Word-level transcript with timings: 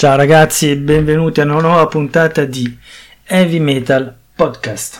Ciao 0.00 0.16
ragazzi 0.16 0.70
e 0.70 0.78
benvenuti 0.78 1.42
a 1.42 1.44
una 1.44 1.60
nuova 1.60 1.86
puntata 1.86 2.46
di 2.46 2.74
Heavy 3.26 3.58
Metal 3.58 4.16
Podcast. 4.34 4.98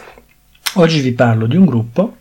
Oggi 0.74 1.00
vi 1.00 1.12
parlo 1.12 1.46
di 1.46 1.56
un 1.56 1.64
gruppo 1.64 2.18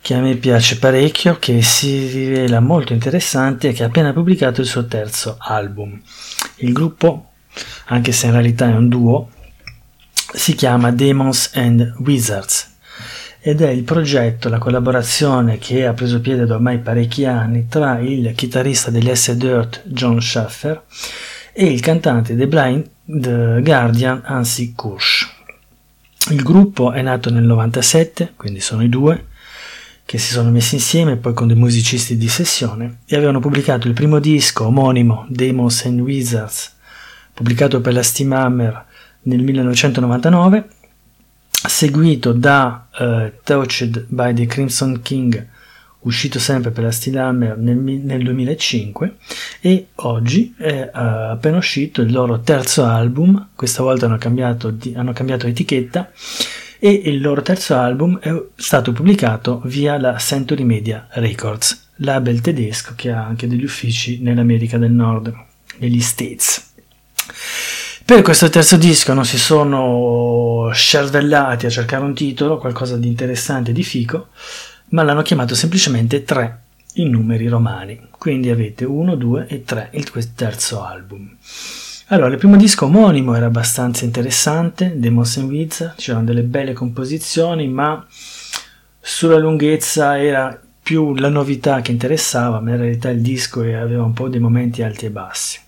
che 0.00 0.14
a 0.14 0.20
me 0.20 0.36
piace 0.36 0.78
parecchio, 0.78 1.36
che 1.38 1.60
si 1.60 2.08
rivela 2.08 2.60
molto 2.60 2.94
interessante 2.94 3.68
e 3.68 3.72
che 3.74 3.82
ha 3.82 3.88
appena 3.88 4.14
pubblicato 4.14 4.62
il 4.62 4.66
suo 4.66 4.86
terzo 4.86 5.36
album. 5.38 6.00
Il 6.60 6.72
gruppo, 6.72 7.32
anche 7.88 8.12
se 8.12 8.28
in 8.28 8.32
realtà 8.32 8.70
è 8.70 8.74
un 8.74 8.88
duo, 8.88 9.28
si 10.14 10.54
chiama 10.54 10.92
Demons 10.92 11.50
and 11.52 11.96
Wizards 11.98 12.76
ed 13.40 13.60
è 13.60 13.68
il 13.68 13.82
progetto, 13.82 14.48
la 14.48 14.56
collaborazione 14.56 15.58
che 15.58 15.84
ha 15.84 15.92
preso 15.92 16.22
piede 16.22 16.46
da 16.46 16.54
ormai 16.54 16.78
parecchi 16.78 17.26
anni 17.26 17.68
tra 17.68 17.98
il 17.98 18.32
chitarrista 18.34 18.90
degli 18.90 19.14
S. 19.14 19.32
Dirt 19.32 19.82
John 19.84 20.18
Schaffer 20.22 20.82
e 21.52 21.66
il 21.66 21.80
cantante 21.80 22.36
The 22.36 22.46
Blind 22.46 22.88
Guardian 23.04 24.22
Hansi 24.24 24.72
Kursch. 24.74 25.38
Il 26.30 26.42
gruppo 26.42 26.92
è 26.92 27.02
nato 27.02 27.30
nel 27.30 27.44
97, 27.44 28.34
quindi 28.36 28.60
sono 28.60 28.82
i 28.82 28.88
due, 28.88 29.26
che 30.04 30.18
si 30.18 30.32
sono 30.32 30.50
messi 30.50 30.74
insieme 30.74 31.16
poi 31.16 31.34
con 31.34 31.46
dei 31.46 31.56
musicisti 31.56 32.16
di 32.16 32.28
sessione 32.28 32.98
e 33.06 33.16
avevano 33.16 33.40
pubblicato 33.40 33.88
il 33.88 33.94
primo 33.94 34.18
disco 34.18 34.66
omonimo, 34.66 35.26
Demons 35.28 35.84
and 35.84 36.00
Wizards, 36.00 36.74
pubblicato 37.32 37.80
per 37.80 37.92
la 37.92 38.02
Steam 38.02 38.32
Hammer 38.32 38.84
nel 39.22 39.40
1999, 39.40 40.68
seguito 41.48 42.32
da 42.32 42.86
uh, 42.98 43.32
Touched 43.42 44.06
by 44.08 44.34
the 44.34 44.46
Crimson 44.46 45.00
King 45.02 45.48
uscito 46.00 46.38
sempre 46.38 46.70
per 46.70 46.84
la 46.84 46.90
Steel 46.90 47.18
Hammer 47.18 47.58
nel, 47.58 47.76
nel 47.76 48.22
2005 48.22 49.16
e 49.60 49.88
oggi 49.96 50.54
è 50.56 50.90
uh, 50.92 50.98
appena 51.32 51.58
uscito 51.58 52.00
il 52.00 52.12
loro 52.12 52.40
terzo 52.40 52.84
album, 52.84 53.48
questa 53.54 53.82
volta 53.82 54.06
hanno 54.06 54.18
cambiato, 54.18 54.70
di, 54.70 54.94
hanno 54.96 55.12
cambiato 55.12 55.46
etichetta 55.46 56.10
e 56.78 56.90
il 56.90 57.20
loro 57.20 57.42
terzo 57.42 57.76
album 57.76 58.18
è 58.18 58.32
stato 58.56 58.92
pubblicato 58.92 59.60
via 59.66 59.98
la 59.98 60.16
Century 60.18 60.64
Media 60.64 61.06
Records, 61.12 61.88
label 61.96 62.40
tedesco 62.40 62.94
che 62.96 63.10
ha 63.10 63.24
anche 63.24 63.46
degli 63.46 63.64
uffici 63.64 64.20
nell'America 64.22 64.78
del 64.78 64.92
Nord, 64.92 65.34
negli 65.78 66.00
States. 66.00 66.68
Per 68.02 68.22
questo 68.22 68.48
terzo 68.48 68.76
disco 68.76 69.12
non 69.12 69.24
si 69.24 69.38
sono 69.38 70.70
scervellati 70.72 71.66
a 71.66 71.70
cercare 71.70 72.02
un 72.02 72.14
titolo, 72.14 72.58
qualcosa 72.58 72.96
di 72.96 73.06
interessante 73.06 73.72
di 73.72 73.84
fico, 73.84 74.30
ma 74.90 75.02
l'hanno 75.02 75.22
chiamato 75.22 75.54
semplicemente 75.54 76.22
3 76.24 76.60
in 76.94 77.10
numeri 77.10 77.48
romani. 77.48 78.08
Quindi 78.10 78.50
avete 78.50 78.84
1, 78.84 79.14
2 79.14 79.46
e 79.48 79.64
3, 79.64 79.90
il 79.92 80.34
terzo 80.34 80.84
album. 80.84 81.36
Allora, 82.08 82.32
il 82.32 82.38
primo 82.38 82.56
disco 82.56 82.86
omonimo 82.86 83.34
era 83.34 83.46
abbastanza 83.46 84.04
interessante, 84.04 84.94
Demos 84.96 85.36
and 85.36 85.48
Wiz, 85.48 85.94
c'erano 85.96 86.24
delle 86.24 86.42
belle 86.42 86.72
composizioni, 86.72 87.68
ma 87.68 88.04
sulla 89.00 89.38
lunghezza 89.38 90.20
era 90.20 90.60
più 90.82 91.14
la 91.14 91.28
novità 91.28 91.80
che 91.82 91.92
interessava, 91.92 92.58
ma 92.58 92.70
in 92.70 92.78
realtà 92.78 93.10
il 93.10 93.20
disco 93.20 93.60
aveva 93.60 94.02
un 94.02 94.12
po' 94.12 94.28
dei 94.28 94.40
momenti 94.40 94.82
alti 94.82 95.06
e 95.06 95.10
bassi. 95.10 95.60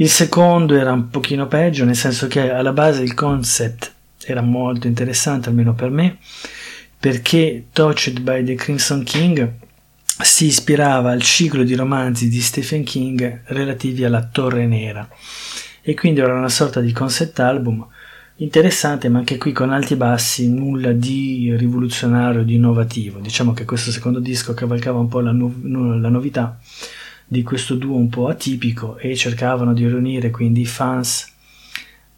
Il 0.00 0.08
secondo 0.10 0.76
era 0.76 0.92
un 0.92 1.08
pochino 1.08 1.46
peggio, 1.46 1.84
nel 1.84 1.96
senso 1.96 2.26
che 2.26 2.50
alla 2.50 2.72
base 2.72 3.02
il 3.02 3.14
concept 3.14 3.92
era 4.24 4.40
molto 4.40 4.88
interessante, 4.88 5.48
almeno 5.48 5.72
per 5.74 5.90
me, 5.90 6.18
perché 7.00 7.66
Touched 7.72 8.20
by 8.20 8.42
the 8.42 8.54
Crimson 8.54 9.04
King 9.04 9.52
si 10.20 10.46
ispirava 10.46 11.12
al 11.12 11.22
ciclo 11.22 11.62
di 11.62 11.74
romanzi 11.74 12.28
di 12.28 12.40
Stephen 12.40 12.82
King 12.82 13.42
relativi 13.46 14.04
alla 14.04 14.24
Torre 14.24 14.66
Nera. 14.66 15.08
E 15.80 15.94
quindi 15.94 16.20
era 16.20 16.34
una 16.34 16.48
sorta 16.48 16.80
di 16.80 16.92
concept 16.92 17.38
album 17.38 17.86
interessante 18.40 19.08
ma 19.08 19.18
anche 19.18 19.36
qui 19.36 19.52
con 19.52 19.70
alti 19.70 19.94
e 19.94 19.96
bassi 19.96 20.48
nulla 20.48 20.92
di 20.92 21.54
rivoluzionario 21.56 22.42
di 22.42 22.54
innovativo. 22.54 23.20
Diciamo 23.20 23.52
che 23.52 23.64
questo 23.64 23.92
secondo 23.92 24.18
disco 24.18 24.54
cavalcava 24.54 24.98
un 24.98 25.08
po' 25.08 25.20
la, 25.20 25.32
no- 25.32 25.98
la 25.98 26.08
novità 26.08 26.58
di 27.24 27.42
questo 27.42 27.74
duo 27.74 27.96
un 27.96 28.08
po' 28.08 28.28
atipico 28.28 28.96
e 28.96 29.14
cercavano 29.14 29.72
di 29.72 29.86
riunire 29.86 30.30
quindi 30.30 30.62
i 30.62 30.66
fans 30.66 31.32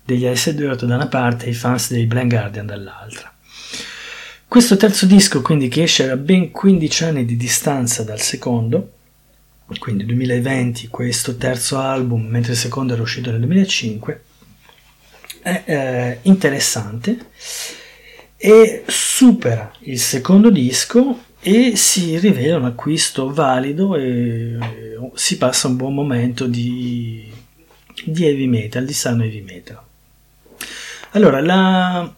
degli 0.05 0.27
Ice 0.27 0.55
Dirt 0.55 0.85
da 0.85 0.95
una 0.95 1.09
parte 1.09 1.47
e 1.47 1.51
i 1.51 1.55
fans 1.55 1.91
dei 1.91 2.07
Blind 2.07 2.31
Guardian 2.31 2.67
dall'altra 2.67 3.30
questo 4.51 4.77
terzo 4.77 5.07
disco, 5.07 5.43
quindi, 5.43 5.69
che 5.69 5.85
esce 5.85 6.11
a 6.11 6.17
ben 6.17 6.51
15 6.51 7.05
anni 7.05 7.25
di 7.25 7.37
distanza 7.37 8.03
dal 8.03 8.21
secondo, 8.21 8.95
quindi 9.79 10.05
2020, 10.05 10.89
questo 10.89 11.37
terzo 11.37 11.79
album, 11.79 12.27
mentre 12.27 12.55
il 12.55 12.59
secondo 12.59 12.95
era 12.95 13.01
uscito 13.01 13.31
nel 13.31 13.39
2005, 13.39 14.25
è 15.43 15.63
eh, 15.67 16.19
interessante 16.23 17.27
e 18.37 18.83
supera 18.89 19.73
il 19.83 20.01
secondo 20.01 20.51
disco 20.51 21.27
e 21.39 21.77
si 21.77 22.19
rivela 22.19 22.57
un 22.57 22.65
acquisto 22.65 23.33
valido 23.33 23.95
e 23.95 24.59
si 25.15 25.39
passa 25.39 25.69
un 25.69 25.77
buon 25.77 25.95
momento 25.95 26.49
di, 26.49 27.33
di 28.05 28.25
heavy 28.25 28.47
metal, 28.49 28.85
di 28.85 28.95
sano 28.95 29.23
heavy 29.23 29.43
metal. 29.43 29.81
Allora, 31.13 31.41
la, 31.41 32.13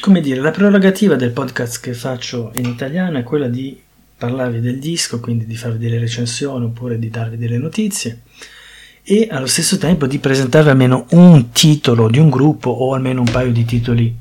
come 0.00 0.20
dire, 0.20 0.40
la 0.40 0.50
prerogativa 0.50 1.14
del 1.14 1.30
podcast 1.30 1.80
che 1.80 1.94
faccio 1.94 2.50
in 2.54 2.66
italiano 2.66 3.18
è 3.18 3.22
quella 3.22 3.48
di 3.48 3.80
parlarvi 4.16 4.60
del 4.60 4.78
disco, 4.78 5.20
quindi 5.20 5.46
di 5.46 5.56
farvi 5.56 5.78
delle 5.78 5.98
recensioni 5.98 6.64
oppure 6.64 6.98
di 6.98 7.10
darvi 7.10 7.36
delle 7.36 7.58
notizie 7.58 8.22
e 9.02 9.28
allo 9.30 9.46
stesso 9.46 9.78
tempo 9.78 10.06
di 10.06 10.18
presentarvi 10.18 10.70
almeno 10.70 11.06
un 11.10 11.50
titolo 11.52 12.08
di 12.08 12.18
un 12.18 12.28
gruppo 12.28 12.70
o 12.70 12.94
almeno 12.94 13.20
un 13.20 13.30
paio 13.30 13.52
di 13.52 13.64
titoli 13.64 14.16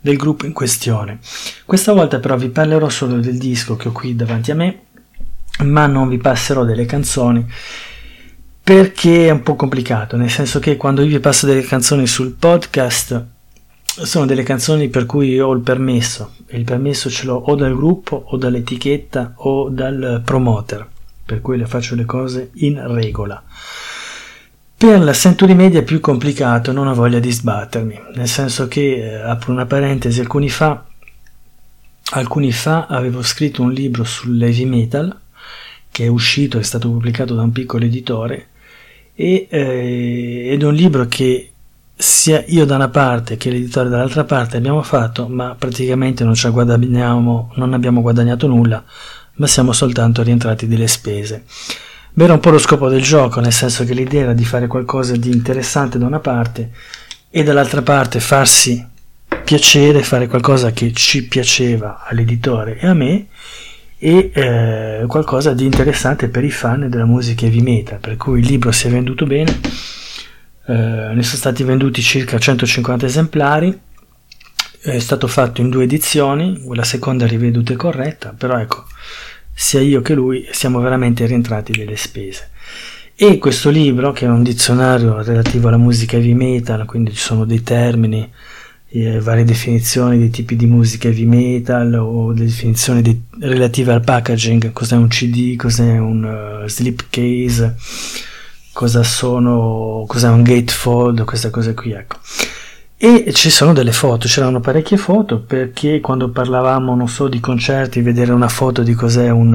del 0.00 0.16
gruppo 0.16 0.46
in 0.46 0.52
questione. 0.52 1.20
Questa 1.64 1.92
volta 1.92 2.18
però 2.18 2.36
vi 2.36 2.48
parlerò 2.48 2.88
solo 2.88 3.18
del 3.18 3.38
disco 3.38 3.76
che 3.76 3.88
ho 3.88 3.92
qui 3.92 4.14
davanti 4.14 4.50
a 4.50 4.54
me, 4.54 4.80
ma 5.64 5.86
non 5.86 6.08
vi 6.08 6.18
passerò 6.18 6.64
delle 6.64 6.84
canzoni 6.84 7.46
perché 8.62 9.28
è 9.28 9.30
un 9.30 9.42
po' 9.42 9.54
complicato, 9.54 10.16
nel 10.16 10.30
senso 10.30 10.58
che 10.58 10.76
quando 10.76 11.00
io 11.00 11.08
vi 11.08 11.20
passo 11.20 11.46
delle 11.46 11.62
canzoni 11.62 12.06
sul 12.06 12.32
podcast 12.32 13.34
sono 14.04 14.26
delle 14.26 14.42
canzoni 14.42 14.88
per 14.88 15.06
cui 15.06 15.38
ho 15.40 15.52
il 15.52 15.60
permesso. 15.60 16.34
E 16.46 16.58
il 16.58 16.64
permesso 16.64 17.10
ce 17.10 17.26
l'ho 17.26 17.36
o 17.36 17.54
dal 17.54 17.74
gruppo 17.74 18.24
o 18.28 18.36
dall'etichetta 18.36 19.34
o 19.36 19.68
dal 19.68 20.22
promoter. 20.24 20.86
Per 21.24 21.40
cui 21.40 21.56
le 21.56 21.66
faccio 21.66 21.94
le 21.94 22.04
cose 22.04 22.50
in 22.54 22.82
regola. 22.92 23.42
Per 24.76 25.00
la 25.00 25.12
Century 25.14 25.54
Media 25.54 25.80
è 25.80 25.84
più 25.84 26.00
complicato 26.00 26.70
non 26.70 26.86
ho 26.86 26.94
voglia 26.94 27.18
di 27.18 27.32
sbattermi. 27.32 28.00
Nel 28.14 28.28
senso 28.28 28.68
che 28.68 28.96
eh, 28.96 29.14
apro 29.14 29.52
una 29.52 29.66
parentesi 29.66 30.20
alcuni 30.20 30.50
fa 30.50 30.84
alcuni 32.10 32.52
fa 32.52 32.86
avevo 32.86 33.20
scritto 33.22 33.62
un 33.62 33.72
libro 33.72 34.04
sull'heavy 34.04 34.64
metal 34.64 35.20
che 35.90 36.04
è 36.04 36.08
uscito 36.08 36.58
è 36.58 36.62
stato 36.62 36.88
pubblicato 36.88 37.34
da 37.34 37.42
un 37.42 37.50
piccolo 37.50 37.84
editore 37.84 38.48
e, 39.12 39.48
eh, 39.50 40.48
ed 40.52 40.62
è 40.62 40.64
un 40.64 40.74
libro 40.74 41.06
che 41.06 41.52
sia 41.98 42.44
io 42.48 42.66
da 42.66 42.74
una 42.74 42.88
parte 42.88 43.38
che 43.38 43.48
l'editore 43.48 43.88
dall'altra 43.88 44.24
parte 44.24 44.58
abbiamo 44.58 44.82
fatto, 44.82 45.28
ma 45.28 45.56
praticamente 45.58 46.24
non, 46.24 46.34
non 47.54 47.72
abbiamo 47.72 48.02
guadagnato 48.02 48.46
nulla, 48.46 48.84
ma 49.34 49.46
siamo 49.46 49.72
soltanto 49.72 50.22
rientrati 50.22 50.66
delle 50.68 50.88
spese. 50.88 51.44
Era 52.14 52.34
un 52.34 52.40
po' 52.40 52.50
lo 52.50 52.58
scopo 52.58 52.88
del 52.88 53.02
gioco, 53.02 53.40
nel 53.40 53.52
senso 53.52 53.84
che 53.84 53.94
l'idea 53.94 54.22
era 54.22 54.32
di 54.34 54.44
fare 54.44 54.66
qualcosa 54.66 55.16
di 55.16 55.30
interessante 55.30 55.98
da 55.98 56.06
una 56.06 56.20
parte 56.20 56.70
e 57.30 57.42
dall'altra 57.42 57.82
parte 57.82 58.20
farsi 58.20 58.84
piacere, 59.44 60.02
fare 60.02 60.26
qualcosa 60.26 60.72
che 60.72 60.92
ci 60.92 61.26
piaceva 61.26 62.04
all'editore 62.06 62.78
e 62.78 62.86
a 62.86 62.94
me 62.94 63.26
e 63.98 64.30
eh, 64.34 65.04
qualcosa 65.06 65.54
di 65.54 65.64
interessante 65.64 66.28
per 66.28 66.44
i 66.44 66.50
fan 66.50 66.88
della 66.90 67.06
musica 67.06 67.46
heavy 67.46 67.60
metal, 67.60 67.98
per 67.98 68.16
cui 68.16 68.40
il 68.40 68.46
libro 68.46 68.70
si 68.70 68.86
è 68.86 68.90
venduto 68.90 69.24
bene 69.24 69.60
eh, 70.66 70.72
ne 70.72 71.22
sono 71.22 71.36
stati 71.36 71.62
venduti 71.62 72.02
circa 72.02 72.38
150 72.38 73.06
esemplari, 73.06 73.78
è 74.80 74.98
stato 74.98 75.26
fatto 75.26 75.60
in 75.60 75.70
due 75.70 75.84
edizioni, 75.84 76.60
la 76.74 76.84
seconda 76.84 77.26
riveduta 77.26 77.72
e 77.72 77.76
corretta, 77.76 78.34
però 78.36 78.58
ecco, 78.58 78.84
sia 79.52 79.80
io 79.80 80.02
che 80.02 80.14
lui 80.14 80.46
siamo 80.50 80.80
veramente 80.80 81.26
rientrati 81.26 81.72
delle 81.72 81.96
spese. 81.96 82.50
E 83.14 83.38
questo 83.38 83.70
libro, 83.70 84.12
che 84.12 84.26
è 84.26 84.28
un 84.28 84.42
dizionario 84.42 85.22
relativo 85.22 85.68
alla 85.68 85.78
musica 85.78 86.16
heavy 86.16 86.34
metal, 86.34 86.84
quindi 86.84 87.12
ci 87.12 87.20
sono 87.20 87.44
dei 87.44 87.62
termini, 87.62 88.30
eh, 88.88 89.20
varie 89.20 89.44
definizioni 89.44 90.18
dei 90.18 90.30
tipi 90.30 90.54
di 90.54 90.66
musica 90.66 91.08
heavy 91.08 91.24
metal 91.24 91.94
o 91.94 92.32
definizioni 92.32 93.02
di, 93.02 93.20
relative 93.40 93.92
al 93.92 94.04
packaging, 94.04 94.72
cos'è 94.72 94.96
un 94.96 95.08
CD, 95.08 95.56
cos'è 95.56 95.98
un 95.98 96.62
uh, 96.62 96.68
slipcase, 96.68 97.76
cosa 98.76 99.02
sono, 99.02 100.04
cos'è 100.06 100.28
un 100.28 100.42
gatefold, 100.42 101.24
queste 101.24 101.48
cose 101.48 101.72
qui, 101.72 101.92
ecco. 101.92 102.18
E 102.98 103.32
ci 103.32 103.48
sono 103.48 103.72
delle 103.72 103.90
foto, 103.90 104.26
c'erano 104.28 104.60
parecchie 104.60 104.98
foto 104.98 105.40
perché 105.40 106.00
quando 106.00 106.28
parlavamo, 106.28 106.94
non 106.94 107.08
so, 107.08 107.26
di 107.26 107.40
concerti, 107.40 108.02
vedere 108.02 108.32
una 108.32 108.50
foto 108.50 108.82
di 108.82 108.92
cos'è 108.92 109.30
un, 109.30 109.54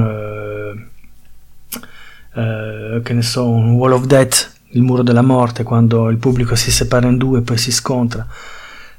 uh, 1.70 2.40
uh, 2.40 3.00
che 3.02 3.12
ne 3.12 3.22
so, 3.22 3.48
un 3.48 3.74
Wall 3.74 3.92
of 3.92 4.06
Death 4.06 4.54
il 4.70 4.82
muro 4.82 5.04
della 5.04 5.22
morte 5.22 5.62
quando 5.62 6.08
il 6.08 6.16
pubblico 6.16 6.56
si 6.56 6.72
separa 6.72 7.06
in 7.06 7.16
due 7.16 7.38
e 7.38 7.42
poi 7.42 7.58
si 7.58 7.70
scontra 7.70 8.26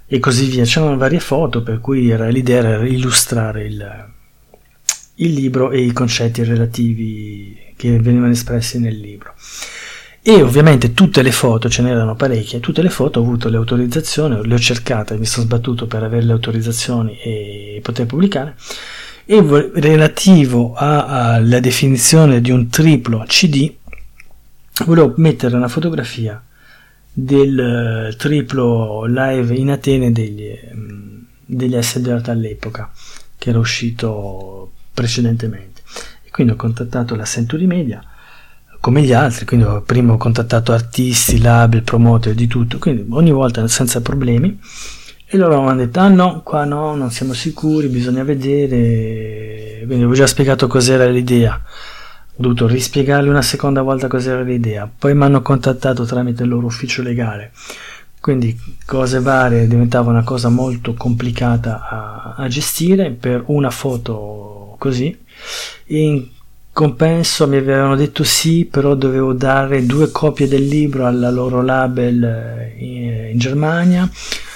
e 0.08 0.20
così 0.20 0.46
via. 0.46 0.64
C'erano 0.64 0.96
varie 0.96 1.20
foto 1.20 1.64
per 1.64 1.82
cui 1.82 2.10
era, 2.10 2.30
l'idea 2.30 2.60
era 2.60 2.88
illustrare 2.88 3.66
il, 3.66 4.06
il 5.16 5.34
libro 5.34 5.72
e 5.72 5.82
i 5.82 5.92
concetti 5.92 6.46
relativi 6.46 7.74
che 7.76 8.00
venivano 8.00 8.32
espressi 8.32 8.80
nel 8.80 8.98
libro. 8.98 9.34
E 10.26 10.42
ovviamente 10.42 10.94
tutte 10.94 11.22
le 11.22 11.34
foto, 11.34 11.68
ce 11.68 11.82
n'erano 11.82 12.16
parecchie, 12.16 12.62
tutte 12.62 12.82
le 12.82 12.90
foto 12.90 13.20
ho 13.20 13.24
avuto 13.24 13.50
le 13.50 13.58
autorizzazioni, 13.58 14.48
le 14.48 14.54
ho 14.54 14.58
cercate, 14.58 15.18
mi 15.18 15.26
sono 15.26 15.46
sbattuto 15.46 15.86
per 15.86 16.02
avere 16.02 16.24
le 16.24 16.32
autorizzazioni 16.32 17.20
e 17.20 17.82
poter 17.84 18.06
pubblicare. 18.06 18.56
E 19.26 19.42
relativo 19.74 20.76
alla 20.76 21.60
definizione 21.60 22.40
di 22.40 22.52
un 22.52 22.70
triplo 22.70 23.26
CD, 23.28 23.70
volevo 24.86 25.14
mettere 25.18 25.58
una 25.58 25.68
fotografia 25.68 26.42
del 27.12 28.10
uh, 28.14 28.16
triplo 28.16 29.04
live 29.04 29.54
in 29.54 29.72
Atene 29.72 30.14
degli, 30.14 30.58
um, 30.72 31.26
degli 31.46 31.78
SD 31.82 32.08
Art 32.08 32.30
all'epoca, 32.30 32.90
che 33.38 33.50
era 33.50 33.60
uscito 33.60 34.72
precedentemente. 34.94 35.82
Quindi 36.32 36.54
ho 36.54 36.56
contattato 36.56 37.14
la 37.16 37.26
Century 37.26 37.66
Media 37.66 38.02
come 38.84 39.02
gli 39.02 39.14
altri, 39.14 39.46
quindi 39.46 39.66
prima 39.86 40.12
ho 40.12 40.18
contattato 40.18 40.74
artisti, 40.74 41.40
label, 41.40 41.84
promoter, 41.84 42.34
di 42.34 42.48
tutto, 42.48 42.80
quindi 42.80 43.06
ogni 43.12 43.32
volta 43.32 43.66
senza 43.70 44.02
problemi. 44.02 44.60
E 45.26 45.38
loro 45.38 45.62
mi 45.62 45.70
hanno 45.70 45.86
detto, 45.86 46.02
ah 46.02 46.10
no, 46.10 46.42
qua 46.44 46.66
no, 46.66 46.94
non 46.94 47.10
siamo 47.10 47.32
sicuri, 47.32 47.88
bisogna 47.88 48.26
vedere. 48.26 49.78
Quindi 49.86 50.04
avevo 50.04 50.12
già 50.12 50.28
spiegato 50.28 50.68
cos'era 50.68 51.06
l'idea. 51.06 51.54
Ho 51.54 52.36
dovuto 52.36 52.68
rispiegargli 52.68 53.30
una 53.30 53.42
seconda 53.42 53.82
volta 53.82 54.08
cos'era 54.08 54.42
l'idea. 54.42 54.92
Poi 54.94 55.16
mi 55.16 55.24
hanno 55.24 55.42
contattato 55.42 56.04
tramite 56.04 56.44
il 56.44 56.50
loro 56.50 56.66
ufficio 56.66 57.02
legale. 57.02 57.54
Quindi 58.20 58.60
cose 58.86 59.22
varie 59.22 59.66
diventava 59.66 60.10
una 60.10 60.24
cosa 60.24 60.50
molto 60.50 60.94
complicata 60.94 61.88
a, 61.88 62.34
a 62.36 62.48
gestire 62.50 63.12
per 63.12 63.44
una 63.46 63.70
foto 63.70 64.76
così. 64.78 65.18
In 65.86 66.28
compenso 66.74 67.48
mi 67.48 67.58
avevano 67.58 67.96
detto 67.96 68.24
sì, 68.24 68.66
però 68.66 68.96
dovevo 68.96 69.34
dare 69.34 69.86
due 69.86 70.12
copie 70.12 70.48
del 70.48 70.66
libro 70.66 71.06
alla 71.06 71.30
loro 71.30 71.62
label 71.62 72.24
eh, 72.24 72.76
in, 72.80 73.30
in 73.32 73.38
Germania, 73.38 74.10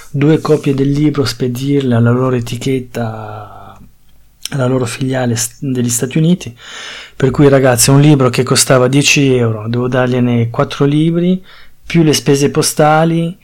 due 0.10 0.40
copie 0.42 0.74
del 0.74 0.90
libro 0.90 1.24
spedirle 1.24 1.96
alla 1.96 2.10
loro 2.10 2.36
etichetta, 2.36 3.80
alla 4.50 4.66
loro 4.66 4.86
filiale 4.86 5.38
degli 5.60 5.90
Stati 5.90 6.18
Uniti. 6.18 6.58
Per 7.16 7.30
cui 7.30 7.48
ragazzi, 7.50 7.92
un 7.92 8.02
libro 8.02 8.30
che 8.30 8.44
costava 8.44 8.88
10 8.88 9.36
euro, 9.36 9.68
devo 9.68 9.88
dargliene 9.88 10.50
4 10.50 10.86
libri, 10.86 11.44
più 11.86 12.04
le 12.04 12.14
spese 12.14 12.50
postali, 12.50 13.38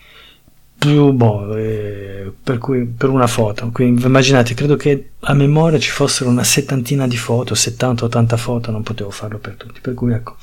più 0.84 1.14
boh, 1.14 1.56
eh, 1.56 2.30
per, 2.44 2.58
cui, 2.58 2.86
per 2.86 3.10
una 3.10 3.28
foto. 3.28 3.70
Quindi 3.72 4.04
immaginate, 4.04 4.54
credo 4.54 4.76
che 4.76 5.12
a 5.22 5.34
memoria 5.34 5.80
ci 5.80 5.90
fossero 5.90 6.30
una 6.30 6.44
settantina 6.44 7.08
di 7.08 7.16
foto, 7.16 7.54
70-80 7.54 8.36
foto, 8.36 8.72
non 8.72 8.84
potevo 8.84 9.10
farlo 9.10 9.38
per 9.38 9.56
tutti. 9.56 9.80
Per 9.80 9.94
cui, 9.94 10.12
ecco. 10.12 10.36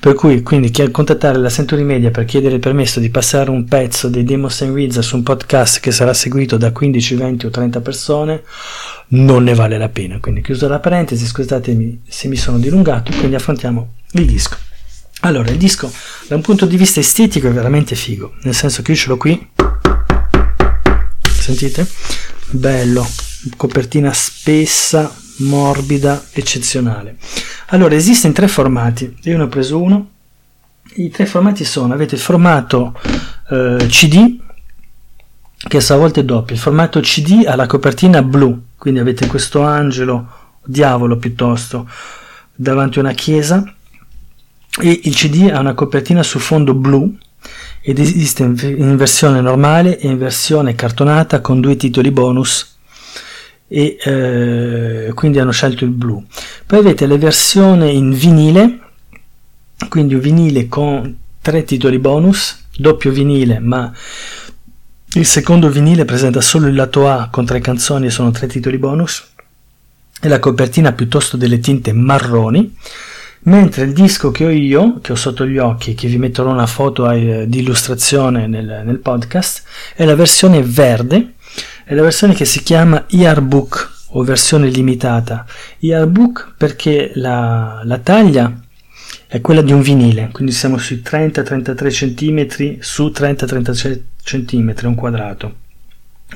per 0.00 0.14
cui 0.14 0.42
quindi 0.42 0.70
chi 0.70 0.90
contattare 0.90 1.38
la 1.38 1.50
Century 1.50 1.82
Media 1.82 2.10
per 2.10 2.24
chiedere 2.24 2.54
il 2.54 2.60
permesso 2.60 2.98
di 2.98 3.10
passare 3.10 3.50
un 3.50 3.64
pezzo 3.66 4.08
dei 4.08 4.24
Demos 4.24 4.62
and 4.62 4.74
Reads 4.74 5.00
su 5.00 5.16
un 5.16 5.22
podcast 5.22 5.80
che 5.80 5.90
sarà 5.90 6.14
seguito 6.14 6.56
da 6.56 6.72
15, 6.72 7.14
20 7.14 7.46
o 7.46 7.50
30 7.50 7.80
persone 7.80 8.42
non 9.08 9.42
ne 9.42 9.54
vale 9.54 9.76
la 9.76 9.90
pena. 9.90 10.18
Quindi 10.18 10.40
chiusa 10.40 10.66
la 10.66 10.80
parentesi, 10.80 11.26
scusatemi 11.26 12.04
se 12.08 12.28
mi 12.28 12.36
sono 12.36 12.58
dilungato, 12.58 13.12
quindi 13.18 13.34
affrontiamo 13.34 13.96
il 14.12 14.24
disco. 14.24 14.56
Allora, 15.20 15.50
il 15.50 15.58
disco 15.58 15.90
da 16.26 16.36
un 16.36 16.42
punto 16.42 16.64
di 16.64 16.76
vista 16.76 17.00
estetico 17.00 17.48
è 17.48 17.52
veramente 17.52 17.94
figo, 17.94 18.34
nel 18.42 18.54
senso 18.54 18.82
che 18.82 18.92
io 18.92 18.96
ce 18.96 19.08
l'ho 19.08 19.16
qui 19.16 19.48
sentite? 21.44 21.86
Bello, 22.50 23.06
copertina 23.56 24.12
spessa, 24.14 25.14
morbida, 25.38 26.24
eccezionale. 26.32 27.16
Allora, 27.66 27.94
esiste 27.94 28.26
in 28.26 28.32
tre 28.32 28.48
formati, 28.48 29.14
io 29.24 29.36
ne 29.36 29.42
ho 29.42 29.48
preso 29.48 29.82
uno. 29.82 30.10
I 30.94 31.10
tre 31.10 31.26
formati 31.26 31.64
sono, 31.64 31.92
avete 31.92 32.14
il 32.14 32.20
formato 32.20 32.98
eh, 33.50 33.84
CD, 33.88 34.38
che 35.56 35.76
a 35.76 35.96
volte 35.96 36.20
è 36.20 36.24
doppio, 36.24 36.54
il 36.54 36.60
formato 36.60 37.00
CD 37.00 37.44
ha 37.46 37.56
la 37.56 37.66
copertina 37.66 38.22
blu, 38.22 38.62
quindi 38.78 39.00
avete 39.00 39.26
questo 39.26 39.62
angelo, 39.62 40.58
diavolo 40.64 41.16
piuttosto, 41.18 41.88
davanti 42.54 42.98
a 42.98 43.02
una 43.02 43.12
chiesa, 43.12 43.62
e 44.80 45.00
il 45.04 45.14
CD 45.14 45.50
ha 45.52 45.60
una 45.60 45.74
copertina 45.74 46.22
su 46.22 46.38
fondo 46.38 46.74
blu, 46.74 47.16
ed 47.80 47.98
esiste 47.98 48.42
in 48.42 48.96
versione 48.96 49.40
normale 49.40 49.98
e 49.98 50.08
in 50.08 50.18
versione 50.18 50.74
cartonata 50.74 51.40
con 51.40 51.60
due 51.60 51.76
titoli 51.76 52.10
bonus 52.10 52.76
e 53.68 53.96
eh, 54.02 55.12
quindi 55.14 55.38
hanno 55.38 55.50
scelto 55.50 55.84
il 55.84 55.90
blu. 55.90 56.24
Poi 56.66 56.78
avete 56.78 57.06
le 57.06 57.18
versioni 57.18 57.96
in 57.96 58.12
vinile, 58.12 58.78
quindi 59.88 60.14
un 60.14 60.20
vinile 60.20 60.68
con 60.68 61.16
tre 61.40 61.64
titoli 61.64 61.98
bonus, 61.98 62.66
doppio 62.76 63.10
vinile, 63.10 63.58
ma 63.58 63.92
il 65.14 65.26
secondo 65.26 65.68
vinile 65.68 66.04
presenta 66.04 66.40
solo 66.40 66.66
il 66.66 66.74
lato 66.74 67.08
A 67.08 67.28
con 67.30 67.44
tre 67.44 67.60
canzoni 67.60 68.06
e 68.06 68.10
sono 68.10 68.30
tre 68.30 68.46
titoli 68.46 68.78
bonus 68.78 69.32
e 70.20 70.28
la 70.28 70.38
copertina 70.38 70.92
piuttosto 70.92 71.36
delle 71.36 71.58
tinte 71.58 71.92
marroni 71.92 72.74
mentre 73.44 73.84
il 73.84 73.92
disco 73.92 74.30
che 74.30 74.44
ho 74.44 74.50
io, 74.50 75.00
che 75.00 75.12
ho 75.12 75.16
sotto 75.16 75.46
gli 75.46 75.58
occhi, 75.58 75.94
che 75.94 76.08
vi 76.08 76.18
metterò 76.18 76.50
una 76.50 76.66
foto 76.66 77.10
eh, 77.10 77.44
di 77.48 77.60
illustrazione 77.60 78.46
nel, 78.46 78.82
nel, 78.84 78.98
podcast, 78.98 79.62
è 79.94 80.04
la 80.04 80.14
versione 80.14 80.62
verde, 80.62 81.34
è 81.84 81.94
la 81.94 82.02
versione 82.02 82.34
che 82.34 82.44
si 82.44 82.62
chiama 82.62 83.04
Yearbook 83.08 83.92
o 84.10 84.22
versione 84.22 84.68
limitata. 84.68 85.44
Yearbook 85.78 86.54
perché 86.56 87.12
la, 87.14 87.80
la 87.84 87.98
taglia 87.98 88.52
è 89.26 89.40
quella 89.40 89.62
di 89.62 89.72
un 89.72 89.82
vinile, 89.82 90.30
quindi 90.32 90.52
siamo 90.52 90.78
sui 90.78 91.02
30-33 91.04 91.90
cm 91.90 92.78
su 92.80 93.06
30-33 93.06 94.00
cm, 94.22 94.74
un 94.84 94.94
quadrato 94.94 95.62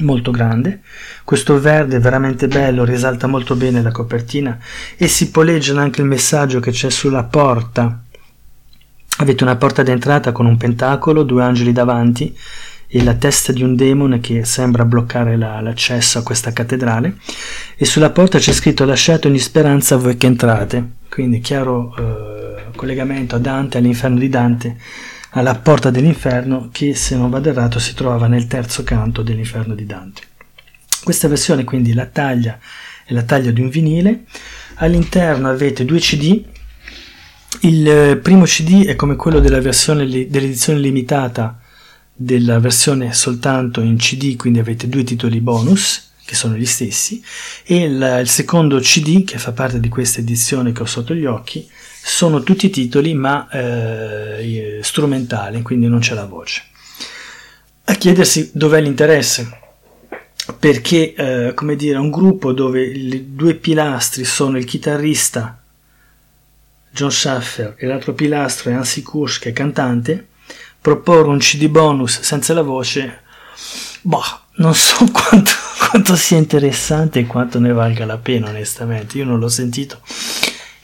molto 0.00 0.30
grande. 0.30 0.80
Questo 1.24 1.58
verde 1.60 1.98
veramente 1.98 2.48
bello, 2.48 2.84
risalta 2.84 3.26
molto 3.26 3.54
bene 3.54 3.82
la 3.82 3.92
copertina 3.92 4.58
e 4.96 5.08
si 5.08 5.30
può 5.30 5.42
leggere 5.42 5.80
anche 5.80 6.00
il 6.00 6.06
messaggio 6.06 6.60
che 6.60 6.70
c'è 6.70 6.90
sulla 6.90 7.24
porta. 7.24 8.02
Avete 9.18 9.42
una 9.42 9.56
porta 9.56 9.82
d'entrata 9.82 10.32
con 10.32 10.46
un 10.46 10.56
pentacolo, 10.56 11.22
due 11.22 11.42
angeli 11.42 11.72
davanti 11.72 12.36
e 12.90 13.02
la 13.02 13.14
testa 13.14 13.52
di 13.52 13.62
un 13.62 13.76
demone 13.76 14.18
che 14.18 14.44
sembra 14.44 14.86
bloccare 14.86 15.36
la, 15.36 15.60
l'accesso 15.60 16.18
a 16.18 16.22
questa 16.22 16.54
cattedrale 16.54 17.16
e 17.76 17.84
sulla 17.84 18.08
porta 18.08 18.38
c'è 18.38 18.52
scritto 18.52 18.86
lasciate 18.86 19.28
ogni 19.28 19.38
speranza 19.38 19.96
a 19.96 19.98
voi 19.98 20.16
che 20.16 20.26
entrate 20.26 20.92
quindi 21.10 21.40
chiaro 21.40 21.94
eh, 21.98 22.64
collegamento 22.74 23.36
a 23.36 23.38
Dante 23.40 23.76
all'inferno 23.76 24.18
di 24.18 24.30
Dante 24.30 24.76
alla 25.30 25.54
porta 25.56 25.90
dell'inferno 25.90 26.68
che 26.72 26.94
se 26.94 27.16
non 27.16 27.30
vado 27.30 27.50
errato 27.50 27.78
si 27.78 27.94
trovava 27.94 28.26
nel 28.26 28.46
terzo 28.46 28.82
canto 28.82 29.22
dell'inferno 29.22 29.74
di 29.74 29.84
Dante. 29.84 30.22
Questa 31.02 31.28
versione 31.28 31.64
quindi 31.64 31.92
la 31.92 32.06
taglia 32.06 32.58
è 33.04 33.12
la 33.12 33.22
taglia 33.22 33.50
di 33.50 33.60
un 33.60 33.68
vinile, 33.68 34.24
all'interno 34.76 35.48
avete 35.48 35.84
due 35.84 35.98
CD, 35.98 36.44
il 37.62 37.88
eh, 37.88 38.16
primo 38.18 38.44
CD 38.44 38.84
è 38.86 38.94
come 38.96 39.16
quello 39.16 39.40
della 39.40 39.60
versione, 39.60 40.06
dell'edizione 40.06 40.78
limitata 40.78 41.60
della 42.14 42.58
versione 42.58 43.12
soltanto 43.14 43.80
in 43.80 43.96
CD, 43.96 44.36
quindi 44.36 44.58
avete 44.58 44.88
due 44.88 45.04
titoli 45.04 45.40
bonus 45.40 46.06
che 46.24 46.34
sono 46.34 46.56
gli 46.56 46.66
stessi, 46.66 47.22
e 47.64 47.84
il, 47.84 48.18
il 48.20 48.28
secondo 48.28 48.78
CD 48.80 49.24
che 49.24 49.38
fa 49.38 49.52
parte 49.52 49.80
di 49.80 49.88
questa 49.88 50.20
edizione 50.20 50.72
che 50.72 50.82
ho 50.82 50.86
sotto 50.86 51.14
gli 51.14 51.24
occhi 51.24 51.66
sono 52.08 52.42
tutti 52.42 52.70
titoli 52.70 53.12
ma 53.12 53.48
eh, 53.50 54.80
strumentali, 54.82 55.60
quindi 55.60 55.88
non 55.88 56.00
c'è 56.00 56.14
la 56.14 56.24
voce. 56.24 56.62
A 57.84 57.94
chiedersi 57.94 58.50
dov'è 58.54 58.80
l'interesse, 58.80 59.58
perché 60.58 61.14
eh, 61.14 61.54
come 61.54 61.76
dire, 61.76 61.98
un 61.98 62.10
gruppo 62.10 62.52
dove 62.52 62.82
i 62.82 63.34
due 63.34 63.54
pilastri 63.54 64.24
sono 64.24 64.56
il 64.56 64.64
chitarrista 64.64 65.62
John 66.90 67.12
Schaffer 67.12 67.74
e 67.76 67.86
l'altro 67.86 68.14
pilastro 68.14 68.70
è 68.70 68.74
Hansi 68.74 69.02
Kursch 69.02 69.42
che 69.42 69.50
è 69.50 69.52
cantante, 69.52 70.28
proporre 70.80 71.28
un 71.28 71.38
CD 71.38 71.68
bonus 71.68 72.20
senza 72.20 72.54
la 72.54 72.62
voce, 72.62 73.20
boh, 74.00 74.22
non 74.56 74.74
so 74.74 75.04
quanto, 75.12 75.50
quanto 75.90 76.16
sia 76.16 76.38
interessante 76.38 77.20
e 77.20 77.26
quanto 77.26 77.60
ne 77.60 77.72
valga 77.72 78.06
la 78.06 78.16
pena 78.16 78.48
onestamente, 78.48 79.18
io 79.18 79.26
non 79.26 79.38
l'ho 79.38 79.48
sentito 79.48 80.00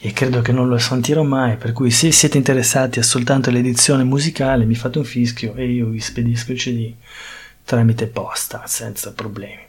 e 0.05 0.13
credo 0.13 0.43
che 0.43 0.51
non 0.51 0.67
lo 0.67 0.77
sentirò 0.77 1.23
mai, 1.23 1.57
per 1.57 1.71
cui 1.71 1.89
se 1.89 2.11
siete 2.11 2.37
interessati 2.37 2.99
a 2.99 3.03
soltanto 3.03 3.49
l'edizione 3.49 4.03
musicale 4.03 4.63
mi 4.65 4.75
fate 4.75 4.99
un 4.99 5.03
fischio 5.03 5.55
e 5.55 5.65
io 5.65 5.87
vi 5.87 5.99
spedisco 5.99 6.51
il 6.51 6.59
CD 6.59 6.93
tramite 7.63 8.05
posta 8.05 8.61
senza 8.67 9.13
problemi. 9.13 9.63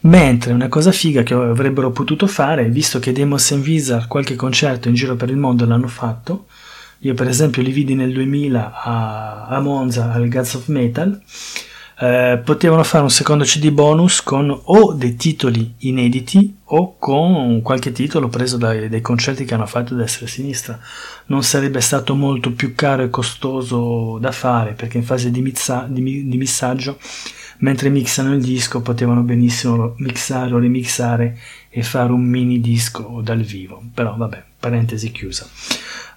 Mentre 0.00 0.52
una 0.52 0.66
cosa 0.66 0.90
figa 0.90 1.22
che 1.22 1.34
avrebbero 1.34 1.92
potuto 1.92 2.26
fare, 2.26 2.68
visto 2.68 2.98
che 2.98 3.12
Demos 3.12 3.52
and 3.52 3.62
Visa 3.62 4.06
qualche 4.08 4.34
concerto 4.34 4.88
in 4.88 4.94
giro 4.94 5.14
per 5.14 5.30
il 5.30 5.36
mondo 5.36 5.64
l'hanno 5.64 5.86
fatto, 5.86 6.46
io 6.98 7.14
per 7.14 7.28
esempio 7.28 7.62
li 7.62 7.70
vidi 7.70 7.94
nel 7.94 8.12
2000 8.12 8.82
a, 8.82 9.46
a 9.46 9.60
Monza 9.60 10.12
al 10.12 10.28
Gods 10.28 10.54
of 10.54 10.66
Metal, 10.66 11.22
eh, 12.00 12.40
potevano 12.44 12.82
fare 12.82 13.04
un 13.04 13.10
secondo 13.10 13.44
CD 13.44 13.70
bonus 13.70 14.20
con 14.20 14.50
o 14.50 14.92
dei 14.94 15.14
titoli 15.14 15.74
inediti 15.78 16.55
o 16.68 16.96
con 16.98 17.62
qualche 17.62 17.92
titolo 17.92 18.28
preso 18.28 18.56
dai, 18.56 18.88
dai 18.88 19.00
concerti 19.00 19.44
che 19.44 19.54
hanno 19.54 19.66
fatto 19.66 19.94
destra 19.94 20.26
e 20.26 20.28
sinistra. 20.28 20.78
Non 21.26 21.42
sarebbe 21.42 21.80
stato 21.80 22.14
molto 22.14 22.52
più 22.52 22.74
caro 22.74 23.02
e 23.02 23.10
costoso 23.10 24.18
da 24.18 24.32
fare 24.32 24.72
perché 24.72 24.98
in 24.98 25.04
fase 25.04 25.30
di, 25.30 25.40
mizza, 25.42 25.86
di, 25.88 26.26
di 26.26 26.36
missaggio, 26.36 26.98
mentre 27.58 27.88
mixano 27.88 28.34
il 28.34 28.42
disco, 28.42 28.80
potevano 28.80 29.22
benissimo 29.22 29.94
mixare 29.98 30.54
o 30.54 30.58
remixare 30.58 31.38
e 31.68 31.82
fare 31.82 32.10
un 32.12 32.22
mini 32.22 32.60
disco 32.60 33.20
dal 33.22 33.42
vivo. 33.42 33.82
Però 33.94 34.16
vabbè, 34.16 34.42
parentesi 34.58 35.12
chiusa. 35.12 35.48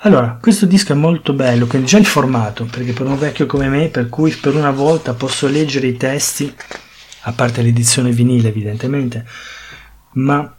Allora, 0.03 0.37
questo 0.41 0.65
disco 0.65 0.93
è 0.93 0.95
molto 0.95 1.33
bello, 1.33 1.67
quindi 1.67 1.87
già 1.87 1.97
il 1.97 2.05
formato, 2.05 2.65
perché 2.65 2.93
per 2.93 3.05
un 3.05 3.19
vecchio 3.19 3.45
come 3.45 3.67
me, 3.67 3.89
per 3.89 4.07
cui 4.07 4.31
per 4.31 4.55
una 4.55 4.71
volta 4.71 5.13
posso 5.13 5.47
leggere 5.47 5.87
i 5.87 5.97
testi, 5.97 6.51
a 7.23 7.33
parte 7.33 7.61
l'edizione 7.61 8.11
vinile 8.11 8.47
evidentemente, 8.47 9.25
ma 10.13 10.55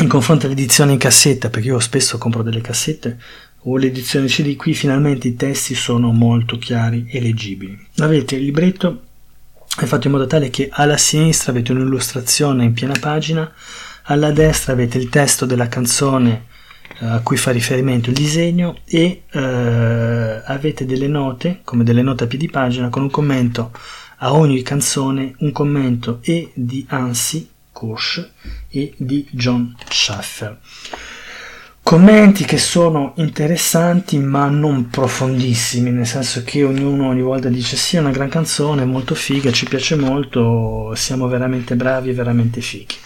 in 0.00 0.08
confronto 0.08 0.46
all'edizione 0.46 0.92
in 0.92 0.98
cassetta, 0.98 1.50
perché 1.50 1.68
io 1.68 1.80
spesso 1.80 2.18
compro 2.18 2.42
delle 2.42 2.60
cassette, 2.60 3.18
o 3.64 3.76
l'edizione 3.76 4.26
CD, 4.26 4.56
qui 4.56 4.72
finalmente 4.74 5.28
i 5.28 5.36
testi 5.36 5.74
sono 5.74 6.12
molto 6.12 6.56
chiari 6.56 7.06
e 7.10 7.20
leggibili. 7.20 7.78
Avete 7.98 8.36
il 8.36 8.44
libretto 8.44 9.02
è 9.78 9.84
fatto 9.84 10.08
in 10.08 10.12
modo 10.12 10.26
tale 10.26 10.50
che 10.50 10.68
alla 10.70 10.96
sinistra 10.96 11.52
avete 11.52 11.72
un'illustrazione 11.72 12.64
in 12.64 12.72
piena 12.72 12.94
pagina, 12.98 13.50
alla 14.04 14.32
destra 14.32 14.72
avete 14.72 14.98
il 14.98 15.08
testo 15.08 15.46
della 15.46 15.68
canzone 15.68 16.46
eh, 16.98 17.06
a 17.06 17.20
cui 17.20 17.36
fa 17.36 17.52
riferimento 17.52 18.10
il 18.10 18.16
disegno 18.16 18.78
e 18.84 19.22
eh, 19.30 20.42
avete 20.44 20.84
delle 20.84 21.06
note, 21.06 21.60
come 21.64 21.84
delle 21.84 22.02
note 22.02 22.24
a 22.24 22.26
piedi 22.26 22.50
pagina, 22.50 22.88
con 22.88 23.02
un 23.02 23.10
commento 23.10 23.70
a 24.18 24.34
ogni 24.34 24.60
canzone, 24.62 25.34
un 25.38 25.52
commento 25.52 26.18
e 26.22 26.50
di 26.52 26.84
Ansi 26.88 27.48
Kush 27.80 28.28
e 28.68 28.92
di 28.98 29.26
John 29.30 29.74
Schaffer. 29.88 30.58
Commenti 31.82 32.44
che 32.44 32.58
sono 32.58 33.14
interessanti 33.16 34.18
ma 34.18 34.48
non 34.48 34.90
profondissimi, 34.90 35.90
nel 35.90 36.06
senso 36.06 36.42
che 36.44 36.62
ognuno 36.62 37.08
ogni 37.08 37.22
volta 37.22 37.48
dice 37.48 37.76
sì 37.76 37.96
è 37.96 38.00
una 38.00 38.10
gran 38.10 38.28
canzone, 38.28 38.84
molto 38.84 39.14
figa, 39.14 39.50
ci 39.50 39.64
piace 39.64 39.96
molto, 39.96 40.92
siamo 40.94 41.26
veramente 41.26 41.74
bravi 41.74 42.12
veramente 42.12 42.60
fighi 42.60 42.96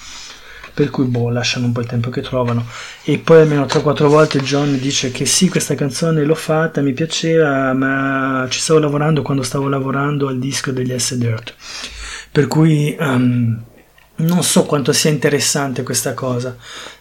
per 0.74 0.90
cui 0.90 1.04
boh, 1.04 1.30
lasciano 1.30 1.66
un 1.66 1.72
po' 1.72 1.82
il 1.82 1.86
tempo 1.86 2.10
che 2.10 2.20
trovano. 2.20 2.66
E 3.04 3.18
poi 3.18 3.42
almeno 3.42 3.64
3-4 3.64 4.06
volte 4.06 4.40
John 4.40 4.76
dice 4.80 5.12
che 5.12 5.24
sì, 5.24 5.48
questa 5.48 5.76
canzone 5.76 6.24
l'ho 6.24 6.34
fatta, 6.34 6.82
mi 6.82 6.92
piaceva, 6.92 7.72
ma 7.74 8.44
ci 8.50 8.58
stavo 8.58 8.80
lavorando 8.80 9.22
quando 9.22 9.44
stavo 9.44 9.68
lavorando 9.68 10.26
al 10.26 10.40
disco 10.40 10.72
degli 10.72 10.92
S 10.98 11.14
Dirt. 11.14 11.54
Per 12.32 12.48
cui 12.48 12.96
um, 12.98 13.62
non 14.16 14.42
so 14.42 14.64
quanto 14.64 14.92
sia 14.92 15.10
interessante 15.10 15.82
questa 15.82 16.14
cosa, 16.14 16.56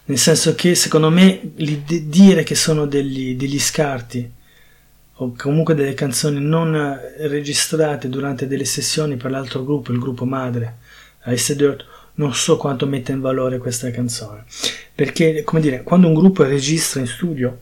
nel 0.06 0.18
senso 0.18 0.56
che 0.56 0.74
secondo 0.76 1.10
me 1.10 1.52
dire 1.54 2.44
che 2.44 2.56
sono 2.56 2.86
degli, 2.86 3.36
degli 3.36 3.60
scarti 3.60 4.32
o 5.18 5.34
comunque 5.38 5.76
delle 5.76 5.94
canzoni 5.94 6.40
non 6.40 7.00
registrate 7.20 8.10
durante 8.10 8.48
delle 8.48 8.66
sessioni 8.66 9.16
per 9.16 9.30
l'altro 9.30 9.64
gruppo, 9.64 9.92
il 9.92 10.00
gruppo 10.00 10.26
madre, 10.26 10.78
S 11.36 11.54
Dirt, 11.54 11.86
non 12.16 12.34
so 12.34 12.58
quanto 12.58 12.88
metta 12.88 13.12
in 13.12 13.22
valore 13.22 13.58
questa 13.60 13.92
canzone. 13.92 14.46
Perché, 14.94 15.44
come 15.44 15.62
dire, 15.62 15.84
quando 15.84 16.08
un 16.08 16.14
gruppo 16.14 16.44
registra 16.44 17.00
in 17.00 17.08
studio 17.08 17.60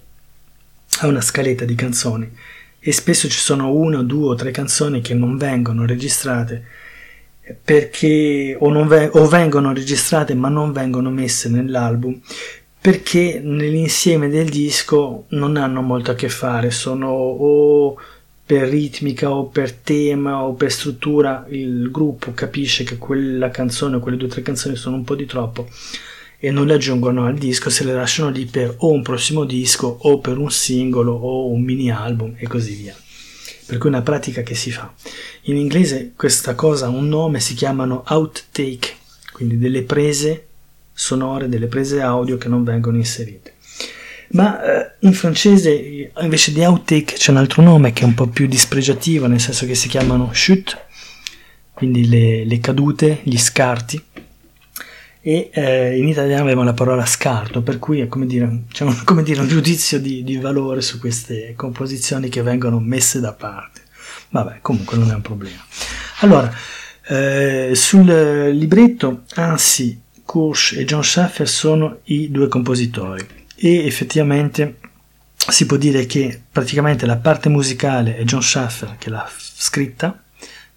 ha 1.00 1.08
una 1.08 1.22
scaletta 1.22 1.65
di 1.65 1.75
canzoni 1.75 2.29
e 2.79 2.91
spesso 2.91 3.29
ci 3.29 3.38
sono 3.38 3.72
una, 3.72 4.01
due 4.01 4.29
o 4.29 4.36
tre 4.36 4.51
canzoni 4.51 5.01
che 5.01 5.13
non 5.13 5.38
vengono 5.38 5.86
registrate 5.86 6.65
perché 7.64 8.56
o, 8.60 8.86
ve- 8.86 9.10
o 9.14 9.28
vengono 9.28 9.74
registrate 9.74 10.34
ma 10.36 10.50
non 10.50 10.72
vengono 10.72 11.10
messe 11.10 11.50
nell'album 11.50 12.20
perché 12.82 13.40
nell'insieme 13.44 14.28
del 14.28 14.50
disco 14.50 15.26
non 15.30 15.56
hanno 15.56 15.82
molto 15.82 16.10
a 16.10 16.16
che 16.16 16.30
fare, 16.30 16.72
sono 16.72 17.10
o 17.10 17.96
per 18.44 18.68
ritmica 18.68 19.30
o 19.32 19.46
per 19.46 19.72
tema 19.72 20.44
o 20.44 20.54
per 20.54 20.72
struttura 20.72 21.46
il 21.50 21.92
gruppo 21.92 22.34
capisce 22.34 22.84
che 22.84 22.98
quella 22.98 23.52
canzone 23.52 24.00
quelle 24.00 24.18
due 24.18 24.28
o 24.28 24.32
tre 24.32 24.42
canzoni 24.42 24.76
sono 24.76 24.96
un 24.96 25.04
po' 25.04 25.16
di 25.16 25.28
troppo 25.28 25.70
e 26.40 26.50
non 26.50 26.66
le 26.66 26.74
aggiungono 26.74 27.26
al 27.28 27.36
disco, 27.36 27.70
se 27.70 27.84
le 27.84 27.94
lasciano 27.94 28.32
lì 28.32 28.46
per 28.48 28.74
o 28.80 28.92
un 28.92 29.04
prossimo 29.04 29.44
disco 29.44 30.00
o 30.02 30.18
per 30.18 30.40
un 30.40 30.50
singolo 30.50 31.14
o 31.14 31.52
un 31.52 31.62
mini 31.62 31.92
album 31.92 32.34
e 32.36 32.48
così 32.48 32.74
via. 32.74 32.96
Per 33.72 33.80
cui 33.80 33.90
è 33.90 33.94
una 33.94 34.01
pratica 34.01 34.42
che 34.42 34.54
si 34.54 34.70
fa. 34.70 34.94
In 35.44 35.56
inglese 35.56 36.12
questa 36.18 36.56
cosa 36.56 36.88
ha 36.88 36.90
un 36.90 37.08
nome, 37.08 37.40
si 37.40 37.54
chiamano 37.54 38.04
outtake, 38.06 38.96
quindi 39.32 39.58
delle 39.58 39.84
prese 39.84 40.48
sonore, 40.92 41.48
delle 41.48 41.68
prese 41.68 42.01
audio 42.01 42.38
che 42.38 42.50
non 42.50 42.66
vengono 42.66 42.98
inserite 42.98 43.54
ma 44.32 44.62
eh, 44.63 44.96
in 45.00 45.13
francese 45.13 46.12
invece 46.20 46.54
di 46.54 46.63
outtake 46.63 47.16
c'è 47.16 47.32
un 47.32 47.38
altro 47.38 47.62
nome 47.62 47.92
che 47.92 48.04
è 48.04 48.06
un 48.06 48.13
po' 48.13 48.28
più 48.28 48.48
dispregiativo, 48.48 49.28
nel 49.28 49.40
senso 49.40 49.66
che 49.66 49.75
si 49.75 49.88
chiamano 49.88 50.32
chute, 50.34 50.86
quindi 51.74 52.08
le, 52.08 52.46
le 52.46 52.60
cadute, 52.60 53.20
gli 53.24 53.38
scarti, 53.38 54.01
e 55.22 55.51
eh, 55.54 55.98
in 55.98 56.08
italiano 56.08 56.44
abbiamo 56.44 56.63
la 56.63 56.74
parola 56.74 57.06
scarto, 57.06 57.62
per 57.62 57.78
cui 57.78 58.00
è 58.00 58.08
come 58.08 58.25
dire, 58.25 58.63
c'è 58.72 58.84
un, 58.84 59.01
come 59.06 59.24
dire, 59.24 59.42
un 59.42 59.48
giudizio 59.48 60.00
di, 60.00 60.24
di 60.24 60.38
valore 60.38 60.82
su 60.82 61.00
queste 61.00 61.54
composizioni 61.56 62.28
che 62.28 62.42
vengono 62.42 62.80
messe 62.80 63.20
da 63.20 63.34
parte. 63.34 63.82
Vabbè, 64.30 64.60
comunque 64.62 64.98
non 64.98 65.12
è 65.12 65.13
un 65.13 65.22
problema. 65.22 65.63
Allora, 66.20 66.51
eh, 67.08 67.72
sul 67.74 68.50
libretto 68.51 69.24
Ansi, 69.36 70.01
Kursch 70.24 70.78
e 70.78 70.86
John 70.86 71.04
Schaffer 71.04 71.48
sono 71.48 72.00
i 72.06 72.32
due 72.32 72.48
compositori 72.48 73.28
e 73.56 73.86
effettivamente 73.86 74.78
si 75.36 75.66
può 75.66 75.78
dire 75.78 76.06
che 76.06 76.42
praticamente 76.51 77.06
la 77.06 77.18
parte 77.18 77.50
musicale 77.50 78.16
è 78.16 78.24
John 78.24 78.42
Schaffer 78.42 78.96
che 78.98 79.10
l'ha 79.10 79.30
scritta 79.38 80.24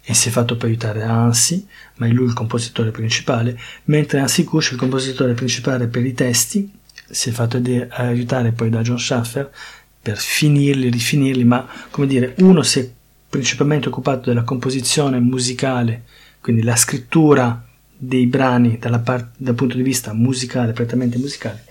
e 0.07 0.13
si 0.13 0.29
è 0.29 0.31
fatto 0.31 0.55
poi 0.55 0.69
aiutare 0.69 0.99
da 0.99 1.11
Ansi, 1.11 1.65
ma 1.95 2.05
è 2.05 2.09
lui 2.11 2.27
il 2.27 2.33
compositore 2.33 2.91
principale, 2.91 3.59
mentre 3.85 4.19
Ansi 4.19 4.43
Kush, 4.43 4.71
il 4.71 4.77
compositore 4.77 5.33
principale 5.33 5.87
per 5.87 6.05
i 6.05 6.13
testi, 6.13 6.71
si 7.09 7.29
è 7.29 7.31
fatto 7.31 7.59
aiutare 7.89 8.51
poi 8.51 8.69
da 8.69 8.81
John 8.81 8.99
Schaffer 8.99 9.51
per 9.99 10.17
finirli, 10.17 10.89
rifinirli, 10.89 11.43
ma 11.43 11.67
come 11.89 12.05
dire, 12.05 12.35
uno 12.37 12.61
si 12.61 12.79
è 12.79 12.89
principalmente 13.27 13.87
occupato 13.87 14.29
della 14.29 14.43
composizione 14.43 15.19
musicale, 15.19 16.03
quindi 16.39 16.61
la 16.61 16.75
scrittura 16.75 17.65
dei 17.97 18.27
brani 18.27 18.77
part- 19.03 19.33
dal 19.37 19.55
punto 19.55 19.75
di 19.75 19.81
vista 19.81 20.13
musicale, 20.13 20.73
prettamente 20.73 21.17
musicale, 21.17 21.65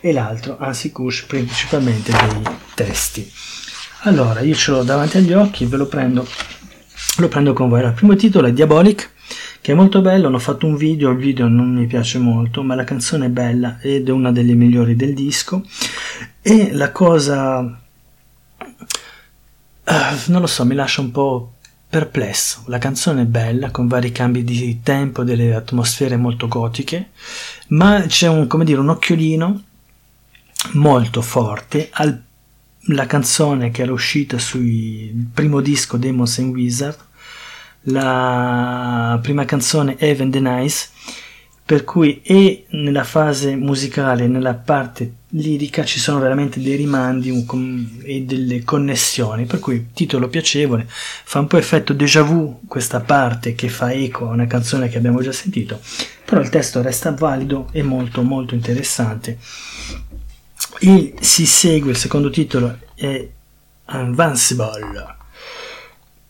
e 0.00 0.12
l'altro, 0.12 0.58
Ansi 0.58 0.92
Kush, 0.92 1.22
principalmente 1.22 2.12
dei 2.12 2.42
testi. 2.74 3.32
Allora, 4.02 4.40
io 4.40 4.54
ce 4.54 4.70
l'ho 4.72 4.82
davanti 4.82 5.16
agli 5.16 5.32
occhi, 5.32 5.64
ve 5.64 5.76
lo 5.76 5.86
prendo, 5.86 6.26
lo 7.22 7.28
prendo 7.28 7.52
con 7.52 7.68
voi. 7.68 7.84
il 7.84 7.92
primo 7.92 8.14
titolo 8.14 8.46
è 8.46 8.52
Diabolic, 8.52 9.10
che 9.60 9.72
è 9.72 9.74
molto 9.74 10.00
bello, 10.00 10.28
hanno 10.28 10.38
fatto 10.38 10.66
un 10.66 10.76
video, 10.76 11.10
il 11.10 11.18
video 11.18 11.48
non 11.48 11.74
mi 11.74 11.86
piace 11.86 12.18
molto, 12.18 12.62
ma 12.62 12.74
la 12.74 12.84
canzone 12.84 13.26
è 13.26 13.30
bella 13.30 13.78
ed 13.80 14.08
è 14.08 14.12
una 14.12 14.32
delle 14.32 14.54
migliori 14.54 14.96
del 14.96 15.14
disco. 15.14 15.62
E 16.40 16.72
la 16.72 16.92
cosa... 16.92 17.80
Uh, 19.90 20.16
non 20.26 20.40
lo 20.40 20.46
so, 20.46 20.64
mi 20.64 20.74
lascia 20.74 21.00
un 21.00 21.10
po' 21.10 21.54
perplesso. 21.88 22.64
La 22.66 22.78
canzone 22.78 23.22
è 23.22 23.26
bella, 23.26 23.70
con 23.70 23.86
vari 23.86 24.12
cambi 24.12 24.44
di 24.44 24.80
tempo, 24.82 25.24
delle 25.24 25.54
atmosfere 25.54 26.16
molto 26.16 26.46
gotiche, 26.46 27.10
ma 27.68 28.04
c'è 28.06 28.28
un, 28.28 28.46
come 28.46 28.64
dire, 28.64 28.80
un 28.80 28.90
occhiolino 28.90 29.62
molto 30.72 31.22
forte 31.22 31.88
alla 31.92 33.06
canzone 33.06 33.70
che 33.70 33.82
era 33.82 33.92
uscita 33.92 34.38
sul 34.38 35.28
primo 35.32 35.60
disco 35.60 35.96
Demons 35.96 36.38
and 36.38 36.54
Wizard, 36.54 37.06
la 37.90 39.18
prima 39.22 39.44
canzone 39.44 39.98
Even 39.98 40.30
the 40.30 40.40
Nice, 40.40 40.88
per 41.64 41.84
cui 41.84 42.22
e 42.22 42.64
nella 42.70 43.04
fase 43.04 43.54
musicale, 43.54 44.26
nella 44.26 44.54
parte 44.54 45.12
lirica 45.32 45.84
ci 45.84 45.98
sono 45.98 46.18
veramente 46.18 46.62
dei 46.62 46.76
rimandi 46.76 47.44
e 48.04 48.22
delle 48.22 48.64
connessioni, 48.64 49.44
per 49.44 49.58
cui 49.58 49.88
titolo 49.92 50.28
piacevole, 50.28 50.86
fa 50.88 51.40
un 51.40 51.46
po' 51.46 51.58
effetto 51.58 51.92
déjà 51.92 52.22
vu 52.22 52.60
questa 52.66 53.00
parte 53.00 53.54
che 53.54 53.68
fa 53.68 53.92
eco 53.92 54.30
a 54.30 54.32
una 54.32 54.46
canzone 54.46 54.88
che 54.88 54.96
abbiamo 54.96 55.20
già 55.20 55.32
sentito, 55.32 55.78
però 56.24 56.40
il 56.40 56.48
testo 56.48 56.80
resta 56.80 57.12
valido 57.12 57.68
e 57.72 57.82
molto 57.82 58.22
molto 58.22 58.54
interessante. 58.54 59.38
E 60.80 61.14
si 61.20 61.44
segue, 61.44 61.90
il 61.90 61.96
secondo 61.96 62.30
titolo 62.30 62.78
è 62.94 63.28
Invincible 63.90 65.16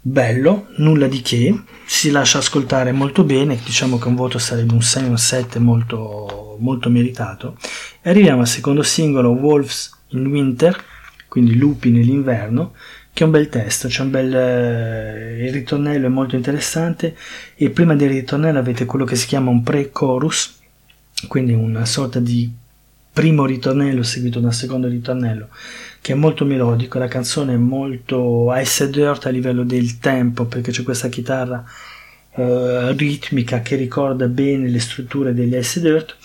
bello, 0.09 0.69
nulla 0.77 1.07
di 1.07 1.21
che, 1.21 1.63
si 1.85 2.11
lascia 2.11 2.39
ascoltare 2.39 2.93
molto 2.93 3.25
bene, 3.25 3.61
diciamo 3.63 3.99
che 3.99 4.09
un 4.09 4.15
voto 4.15 4.39
sarebbe 4.39 4.73
un 4.73 4.83
6 4.83 5.05
o 5.05 5.11
un 5.11 5.19
7 5.19 5.59
molto, 5.59 6.57
molto 6.61 6.89
meritato. 6.89 7.57
E 8.01 8.11
arriviamo 8.11 8.41
al 8.41 8.49
secondo 8.49 8.83
singolo, 8.83 9.31
Wolves 9.31 9.91
in 10.09 10.27
Winter, 10.27 10.77
quindi 11.29 11.57
lupi 11.57 11.91
nell'inverno, 11.91 12.73
che 13.13 13.23
è 13.23 13.27
un 13.27 13.33
bel 13.33 13.49
testo, 13.49 13.89
c'è 13.89 14.03
un 14.03 14.11
bel... 14.11 14.35
Eh, 14.35 15.47
il 15.47 15.53
ritornello 15.53 16.07
è 16.07 16.11
molto 16.11 16.37
interessante 16.37 17.17
e 17.55 17.71
prima 17.71 17.95
del 17.95 18.09
ritornello 18.09 18.59
avete 18.59 18.87
quello 18.87 19.05
che 19.05 19.17
si 19.17 19.27
chiama 19.27 19.51
un 19.51 19.63
pre-chorus, 19.63 20.57
quindi 21.27 21.53
una 21.53 21.85
sorta 21.85 22.19
di 22.19 22.51
primo 23.19 23.47
ritornello 23.47 24.05
seguito 24.05 24.39
da 24.39 24.47
un 24.47 24.53
secondo 24.53 24.87
ritornello 24.87 25.49
che 26.01 26.13
è 26.13 26.15
molto 26.15 26.45
melodico, 26.45 27.01
la 27.01 27.09
canzone 27.09 27.55
è 27.55 27.57
molto 27.57 28.47
Ice 28.55 28.89
Dirt 28.91 29.27
a 29.27 29.31
livello 29.31 29.65
del 29.65 29.99
tempo 29.99 30.45
perché 30.45 30.71
c'è 30.71 30.85
questa 30.85 31.09
chitarra 31.09 31.65
eh, 32.37 32.93
ritmica 32.93 33.61
che 33.61 33.75
ricorda 33.75 34.29
bene 34.29 34.69
le 34.69 34.79
strutture 34.79 35.35
degli 35.35 35.57
Ice 35.57 35.81
Dirt, 35.81 36.17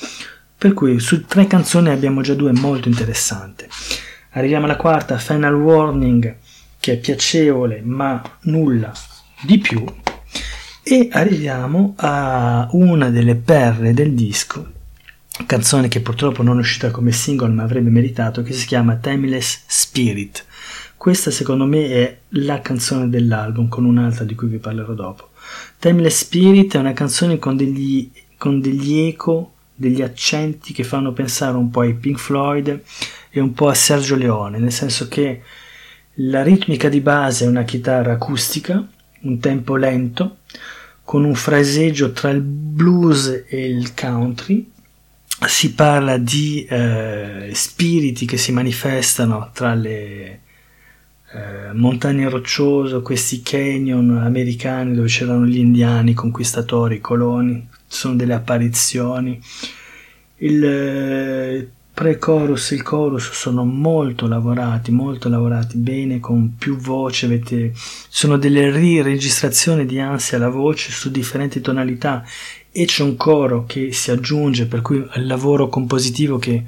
per 0.56 0.74
cui 0.74 1.00
su 1.00 1.26
tre 1.26 1.48
canzoni 1.48 1.90
abbiamo 1.90 2.22
già 2.22 2.36
due 2.36 2.52
molto 2.52 2.90
interessanti. 2.90 3.66
Arriviamo 4.34 4.66
alla 4.66 4.76
quarta, 4.76 5.18
Final 5.18 5.56
Warning, 5.56 6.36
che 6.80 6.94
è 6.94 6.98
piacevole 6.98 7.82
ma 7.84 8.22
nulla 8.42 8.94
di 9.42 9.58
più, 9.58 9.84
e 10.84 11.08
arriviamo 11.12 11.96
a 11.98 12.68
una 12.74 13.10
delle 13.10 13.34
perle 13.34 13.96
del 13.96 14.14
disco 14.14 14.82
canzone 15.46 15.88
che 15.88 16.02
purtroppo 16.02 16.44
non 16.44 16.58
è 16.58 16.62
uscita 16.62 16.92
come 16.92 17.12
singolo 17.12 17.54
ma 17.54 17.64
avrebbe 17.64 17.90
meritato, 17.90 18.42
che 18.42 18.54
si 18.54 18.66
chiama 18.66 18.96
Timeless 18.96 19.64
Spirit. 19.68 20.46
Questa 20.96 21.32
secondo 21.32 21.66
me 21.66 21.90
è 21.90 22.18
la 22.30 22.62
canzone 22.62 23.10
dell'album, 23.10 23.68
con 23.68 23.86
un'altra 23.86 24.24
di 24.24 24.36
cui 24.36 24.48
vi 24.48 24.58
parlerò 24.58 24.94
dopo. 24.94 25.30
Timeless 25.80 26.24
Spirit 26.24 26.76
è 26.76 26.80
una 26.80 26.94
canzone 26.94 27.38
con 27.40 27.58
degli, 27.58 28.10
con 28.38 28.62
degli 28.62 29.00
eco, 29.00 29.54
degli 29.76 30.02
accenti 30.02 30.72
che 30.74 30.84
fanno 30.84 31.12
pensare 31.12 31.58
un 31.58 31.70
po' 31.70 31.82
ai 31.82 31.96
Pink 31.96 32.20
Floyd 32.20 32.82
e 33.30 33.40
un 33.40 33.54
po' 33.54 33.68
a 33.68 33.74
Sergio 33.74 34.16
Leone, 34.16 34.60
nel 34.60 34.72
senso 34.72 35.08
che 35.08 35.42
la 36.18 36.44
ritmica 36.44 36.90
di 36.90 37.02
base 37.02 37.46
è 37.46 37.48
una 37.48 37.64
chitarra 37.64 38.14
acustica, 38.14 38.88
un 39.22 39.40
tempo 39.40 39.76
lento, 39.76 40.38
con 41.04 41.24
un 41.26 41.36
fraseggio 41.36 42.12
tra 42.12 42.30
il 42.30 42.42
blues 42.42 43.46
e 43.48 43.68
il 43.68 43.94
country, 43.94 44.72
si 45.48 45.74
parla 45.74 46.18
di 46.18 46.66
eh, 46.66 47.50
spiriti 47.54 48.26
che 48.26 48.38
si 48.38 48.52
manifestano 48.52 49.50
tra 49.54 49.74
le 49.74 50.42
eh, 51.32 51.74
montagne 51.74 52.30
rocciose, 52.30 53.02
questi 53.02 53.42
canyon 53.42 54.18
americani 54.18 54.94
dove 54.94 55.08
c'erano 55.08 55.46
gli 55.46 55.58
indiani, 55.58 56.14
conquistatori, 56.14 57.02
coloni, 57.02 57.68
sono 57.88 58.16
delle 58.16 58.34
apparizioni. 58.34 59.42
Il 60.38 60.64
eh, 60.64 61.70
pre-chorus 61.94 62.72
e 62.72 62.76
il 62.76 62.82
chorus 62.84 63.32
sono 63.32 63.66
molto 63.66 64.28
lavorati, 64.28 64.92
molto 64.92 65.30
lavorati 65.30 65.78
bene, 65.78 66.20
con 66.20 66.56
più 66.58 66.76
voce, 66.76 67.28
avete, 67.28 67.72
sono 68.10 68.38
delle 68.38 68.72
riregistrazioni 68.72 69.86
di 69.86 70.00
ansia 70.00 70.38
alla 70.38 70.50
voce 70.50 70.92
su 70.92 71.12
differenti 71.12 71.62
tonalità 71.62 72.24
e 72.76 72.86
c'è 72.86 73.04
un 73.04 73.16
coro 73.16 73.66
che 73.66 73.94
si 73.94 74.10
aggiunge, 74.10 74.66
per 74.66 74.82
cui 74.82 74.98
il 74.98 75.28
lavoro 75.28 75.70
compositivo 75.70 76.40
che 76.40 76.66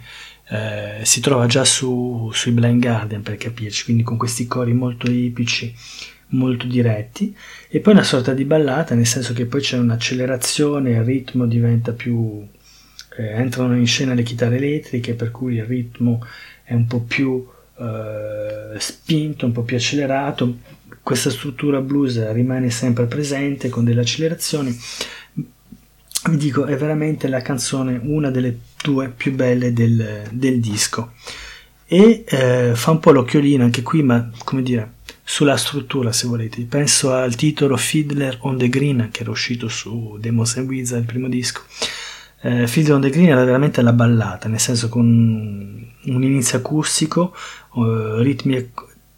eh, 0.48 1.00
si 1.02 1.20
trova 1.20 1.48
già 1.48 1.66
su, 1.66 2.30
sui 2.32 2.52
Blind 2.52 2.80
Guardian 2.80 3.24
per 3.24 3.38
capirci, 3.38 3.86
quindi 3.86 4.04
con 4.04 4.16
questi 4.16 4.46
cori 4.46 4.72
molto 4.74 5.08
epici, 5.08 5.74
molto 6.30 6.68
diretti, 6.68 7.36
e 7.68 7.80
poi 7.80 7.94
una 7.94 8.04
sorta 8.04 8.34
di 8.34 8.46
ballata, 8.46 8.94
nel 8.94 9.08
senso 9.08 9.34
che 9.34 9.48
poi 9.48 9.62
c'è 9.62 9.78
un'accelerazione, 9.80 10.92
il 10.92 11.04
ritmo 11.04 11.48
diventa 11.48 11.92
più... 11.92 12.48
Eh, 13.18 13.30
entrano 13.30 13.76
in 13.76 13.88
scena 13.88 14.14
le 14.14 14.24
chitarre 14.24 14.58
elettriche, 14.58 15.14
per 15.14 15.32
cui 15.32 15.56
il 15.56 15.64
ritmo 15.64 16.24
è 16.64 16.74
un 16.74 16.86
po' 16.86 17.00
più 17.00 17.48
eh, 17.80 18.78
spinto, 18.78 19.46
un 19.46 19.54
po' 19.54 19.64
più 19.64 19.78
accelerato, 19.78 20.58
questa 21.02 21.30
struttura 21.30 21.82
blues 21.82 22.32
rimane 22.32 22.70
sempre 22.70 23.06
presente 23.06 23.70
con 23.70 23.86
delle 23.86 24.02
accelerazioni 24.02 24.76
vi 26.30 26.38
dico 26.38 26.66
è 26.66 26.76
veramente 26.76 27.28
la 27.28 27.42
canzone 27.42 28.00
una 28.04 28.32
delle 28.32 28.58
due 28.82 29.10
più 29.10 29.34
belle 29.34 29.74
del, 29.74 30.28
del 30.32 30.60
disco. 30.60 31.14
E 31.88 32.24
eh, 32.28 32.72
fa 32.74 32.92
un 32.92 33.00
po' 33.00 33.12
l'occhiolino 33.12 33.64
anche 33.64 33.84
qui 33.84 34.02
ma 34.02 34.32
come 34.44 34.64
dire 34.64 34.94
sulla 35.24 35.58
struttura 35.58 36.12
se 36.12 36.28
volete. 36.28 36.62
Penso 36.64 37.14
al 37.14 37.36
titolo 37.36 37.78
Fiddler 37.78 38.38
on 38.42 38.58
the 38.58 38.70
Green 38.70 39.10
che 39.12 39.22
era 39.22 39.32
uscito 39.32 39.68
su 39.68 40.18
Demos 40.20 40.58
and 40.58 40.68
Wizard 40.68 41.02
il 41.02 41.08
primo 41.08 41.28
disco. 41.28 41.62
Eh, 42.42 42.68
Fiddler 42.68 42.96
on 42.96 43.02
the 43.02 43.10
Green 43.10 43.30
era 43.30 43.44
veramente 43.44 43.82
la 43.82 43.94
ballata 43.94 44.48
nel 44.48 44.60
senso 44.60 44.90
con 44.90 45.06
un 45.06 46.24
inizio 46.24 46.60
acustico 46.60 47.36
eh, 47.76 48.16
ritmi, 48.18 48.72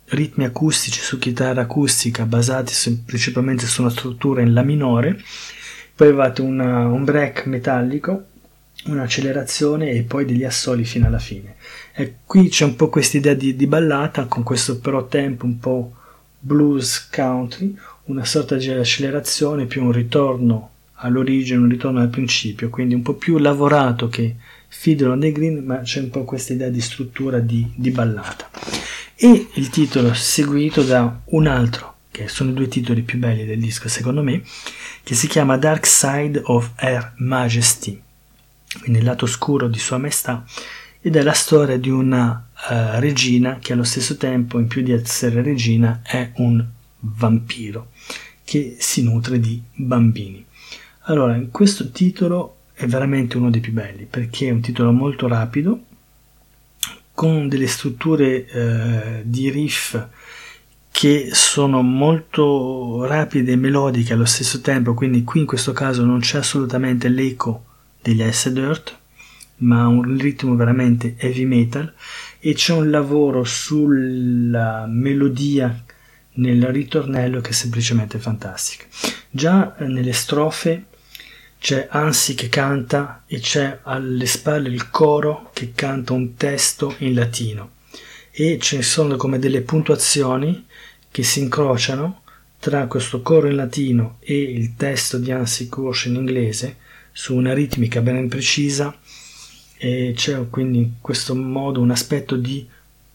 ritmi 0.06 0.46
acustici 0.46 1.02
su 1.02 1.18
chitarra 1.18 1.62
acustica 1.62 2.26
basati 2.26 2.74
principalmente 3.06 3.66
su 3.66 3.82
una 3.82 3.90
struttura 3.90 4.42
in 4.42 4.54
La 4.54 4.64
minore 4.64 5.22
poi 5.98 6.10
avevate 6.10 6.44
una, 6.44 6.86
un 6.86 7.04
break 7.04 7.48
metallico, 7.48 8.26
un'accelerazione 8.86 9.90
e 9.90 10.04
poi 10.04 10.26
degli 10.26 10.44
assoli 10.44 10.86
fino 10.86 11.08
alla 11.08 11.18
fine. 11.18 11.56
E 11.96 12.18
qui 12.24 12.50
c'è 12.50 12.66
un 12.66 12.76
po' 12.76 12.90
questa 12.90 13.18
idea 13.18 13.34
di, 13.34 13.56
di 13.56 13.66
ballata 13.66 14.26
con 14.26 14.44
questo 14.44 14.78
però 14.78 15.08
tempo 15.08 15.46
un 15.46 15.58
po' 15.58 15.94
blues 16.40 17.10
country, 17.10 17.76
una 18.06 18.26
sorta 18.26 18.58
di 18.58 18.70
accelerazione 18.70 19.66
più 19.66 19.84
un 19.84 19.92
ritorno 19.92 20.70
all'origine, 21.00 21.62
un 21.62 21.70
ritorno 21.70 22.00
al 22.00 22.10
principio, 22.10 22.70
quindi 22.70 22.94
un 22.94 23.02
po' 23.02 23.16
più 23.16 23.40
lavorato 23.40 24.08
che 24.08 24.36
Fiddle 24.68 25.08
on 25.08 25.20
the 25.20 25.32
Green, 25.32 25.64
ma 25.66 25.80
c'è 25.80 26.02
un 26.02 26.12
po' 26.12 26.26
questa 26.26 26.54
idea 26.54 26.70
di 26.70 26.80
struttura 26.80 27.40
di, 27.40 27.72
di 27.74 27.90
ballata. 27.90 28.52
E 29.16 29.48
il 29.52 29.70
titolo 29.70 30.14
seguito 30.14 30.84
da 30.84 31.22
un 31.26 31.48
altro, 31.48 31.96
che 32.18 32.28
sono 32.28 32.50
i 32.50 32.54
due 32.54 32.68
titoli 32.68 33.04
più 33.04 33.20
belli 33.20 33.46
del 33.46 33.60
disco 33.60 33.88
secondo 33.88 34.24
me, 34.24 34.42
che 35.04 35.14
si 35.14 35.28
chiama 35.28 35.56
Dark 35.58 35.86
Side 35.86 36.42
of 36.46 36.72
Her 36.78 37.14
Majesty, 37.18 38.02
quindi 38.80 39.00
il 39.00 39.06
lato 39.06 39.26
oscuro 39.26 39.68
di 39.68 39.78
Sua 39.78 40.00
Maestà, 40.00 40.44
ed 41.00 41.16
è 41.16 41.22
la 41.22 41.34
storia 41.34 41.78
di 41.78 41.92
una 41.92 42.50
uh, 42.54 43.00
regina 43.00 43.60
che 43.60 43.74
allo 43.74 43.84
stesso 43.84 44.18
tempo, 44.18 44.58
in 44.58 44.66
più 44.66 44.82
di 44.82 44.92
essere 44.92 45.44
regina, 45.44 46.02
è 46.04 46.32
un 46.38 46.66
vampiro 47.00 47.92
che 48.44 48.78
si 48.80 49.04
nutre 49.04 49.40
di 49.40 49.62
bambini. 49.76 50.44
Allora, 51.02 51.40
questo 51.52 51.92
titolo 51.92 52.62
è 52.74 52.88
veramente 52.88 53.38
uno 53.38 53.52
dei 53.52 53.62
più 53.62 53.74
belli 53.74 54.06
perché 54.06 54.48
è 54.48 54.52
un 54.52 54.62
titolo 54.62 54.92
molto 54.92 55.28
rapido, 55.28 55.84
con 57.14 57.48
delle 57.48 57.68
strutture 57.68 58.46
uh, 58.52 59.22
di 59.24 59.52
riff 59.52 60.08
che 60.98 61.30
sono 61.32 61.84
molto 61.84 63.06
rapide 63.06 63.52
e 63.52 63.56
melodiche 63.56 64.14
allo 64.14 64.26
stesso 64.26 64.62
tempo, 64.62 64.96
quindi 64.96 65.24
qui 65.24 65.42
in 65.42 65.46
questo 65.46 65.72
caso 65.72 66.04
non 66.04 66.22
c'è 66.22 66.40
assolutamente 66.40 67.08
l'eco 67.08 67.66
degli 68.02 68.24
Ice 68.24 68.52
Dirt, 68.52 68.98
ma 69.58 69.86
un 69.86 70.18
ritmo 70.18 70.56
veramente 70.56 71.14
heavy 71.20 71.46
metal 71.46 71.94
e 72.40 72.56
c'è 72.56 72.74
un 72.74 72.90
lavoro 72.90 73.44
sulla 73.44 74.88
melodia 74.88 75.84
nel 76.32 76.66
ritornello 76.66 77.42
che 77.42 77.52
è 77.52 77.54
semplicemente 77.54 78.18
fantastica. 78.18 78.86
Già 79.30 79.76
nelle 79.82 80.14
strofe 80.14 80.86
c'è 81.60 81.90
Ansi 81.92 82.34
che 82.34 82.50
canta 82.50 83.22
e 83.28 83.40
c'è 83.40 83.82
alle 83.84 84.26
spalle 84.26 84.70
il 84.70 84.90
coro 84.90 85.52
che 85.54 85.74
canta 85.76 86.14
un 86.14 86.34
testo 86.34 86.96
in 86.98 87.14
latino 87.14 87.76
e 88.32 88.60
ci 88.60 88.84
sono 88.84 89.16
come 89.16 89.40
delle 89.40 89.62
puntuazioni 89.62 90.66
che 91.10 91.24
si 91.24 91.40
incrociano 91.40 92.22
tra 92.60 92.88
questo 92.88 93.22
coro 93.22 93.48
in 93.48 93.56
latino 93.56 94.18
e 94.20 94.40
il 94.40 94.76
testo 94.76 95.18
di 95.18 95.32
Hansi 95.32 95.70
Kirsch 95.70 96.06
in 96.06 96.16
inglese 96.16 96.78
su 97.12 97.36
una 97.36 97.54
ritmica 97.54 98.02
ben 98.02 98.28
precisa 98.28 98.96
e 99.78 100.14
c'è 100.16 100.50
quindi 100.50 100.78
in 100.80 100.92
questo 101.00 101.36
modo 101.36 101.82
un 101.82 101.92
aspetto 101.92 102.36
di 102.36 102.68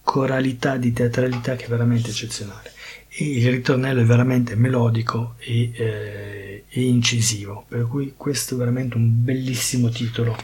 coralità, 0.03 0.77
di 0.77 0.93
teatralità 0.93 1.57
che 1.57 1.67
è 1.67 1.69
veramente 1.69 2.11
eccezionale. 2.11 2.73
E 3.09 3.25
il 3.25 3.51
ritornello 3.51 4.01
è 4.01 4.05
veramente 4.05 4.55
melodico 4.55 5.35
e, 5.39 5.71
eh, 5.75 6.65
e 6.69 6.83
incisivo 6.83 7.67
per 7.69 7.87
cui 7.87 8.15
questo 8.17 8.55
è 8.55 8.59
veramente 8.59 8.97
un 8.97 9.23
bellissimo 9.23 9.91
titolo 9.91 10.37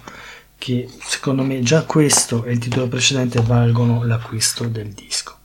che 0.58 0.88
secondo 1.00 1.44
me 1.44 1.62
già 1.62 1.84
questo 1.84 2.44
e 2.44 2.52
il 2.52 2.58
titolo 2.58 2.88
precedente 2.88 3.40
valgono 3.40 4.04
l'acquisto 4.04 4.64
del 4.64 4.88
disco 4.88 5.37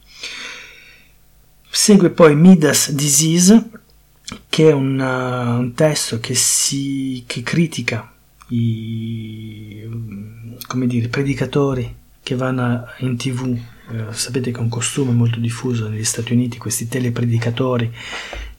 Segue 1.75 2.11
poi 2.11 2.35
Midas 2.35 2.91
Disease, 2.91 3.69
che 4.47 4.69
è 4.69 4.71
un, 4.71 4.99
uh, 4.99 5.59
un 5.59 5.73
testo 5.73 6.19
che, 6.19 6.35
si, 6.35 7.23
che 7.25 7.41
critica 7.41 8.13
i 8.49 9.89
come 10.67 10.85
dire, 10.85 11.07
predicatori 11.07 11.91
che 12.21 12.35
vanno 12.35 12.85
in 12.99 13.17
tv. 13.17 13.57
Eh, 13.91 14.13
sapete 14.13 14.51
che 14.51 14.59
è 14.59 14.61
un 14.61 14.69
costume 14.69 15.13
molto 15.13 15.39
diffuso 15.39 15.89
negli 15.89 16.03
Stati 16.03 16.33
Uniti, 16.33 16.59
questi 16.59 16.87
telepredicatori 16.87 17.91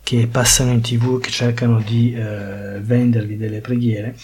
che 0.02 0.26
passano 0.26 0.72
in 0.72 0.80
tv, 0.80 1.20
che 1.20 1.30
cercano 1.30 1.80
di 1.86 2.12
eh, 2.12 2.80
vendervi 2.80 3.36
delle 3.36 3.60
preghiere. 3.60 4.16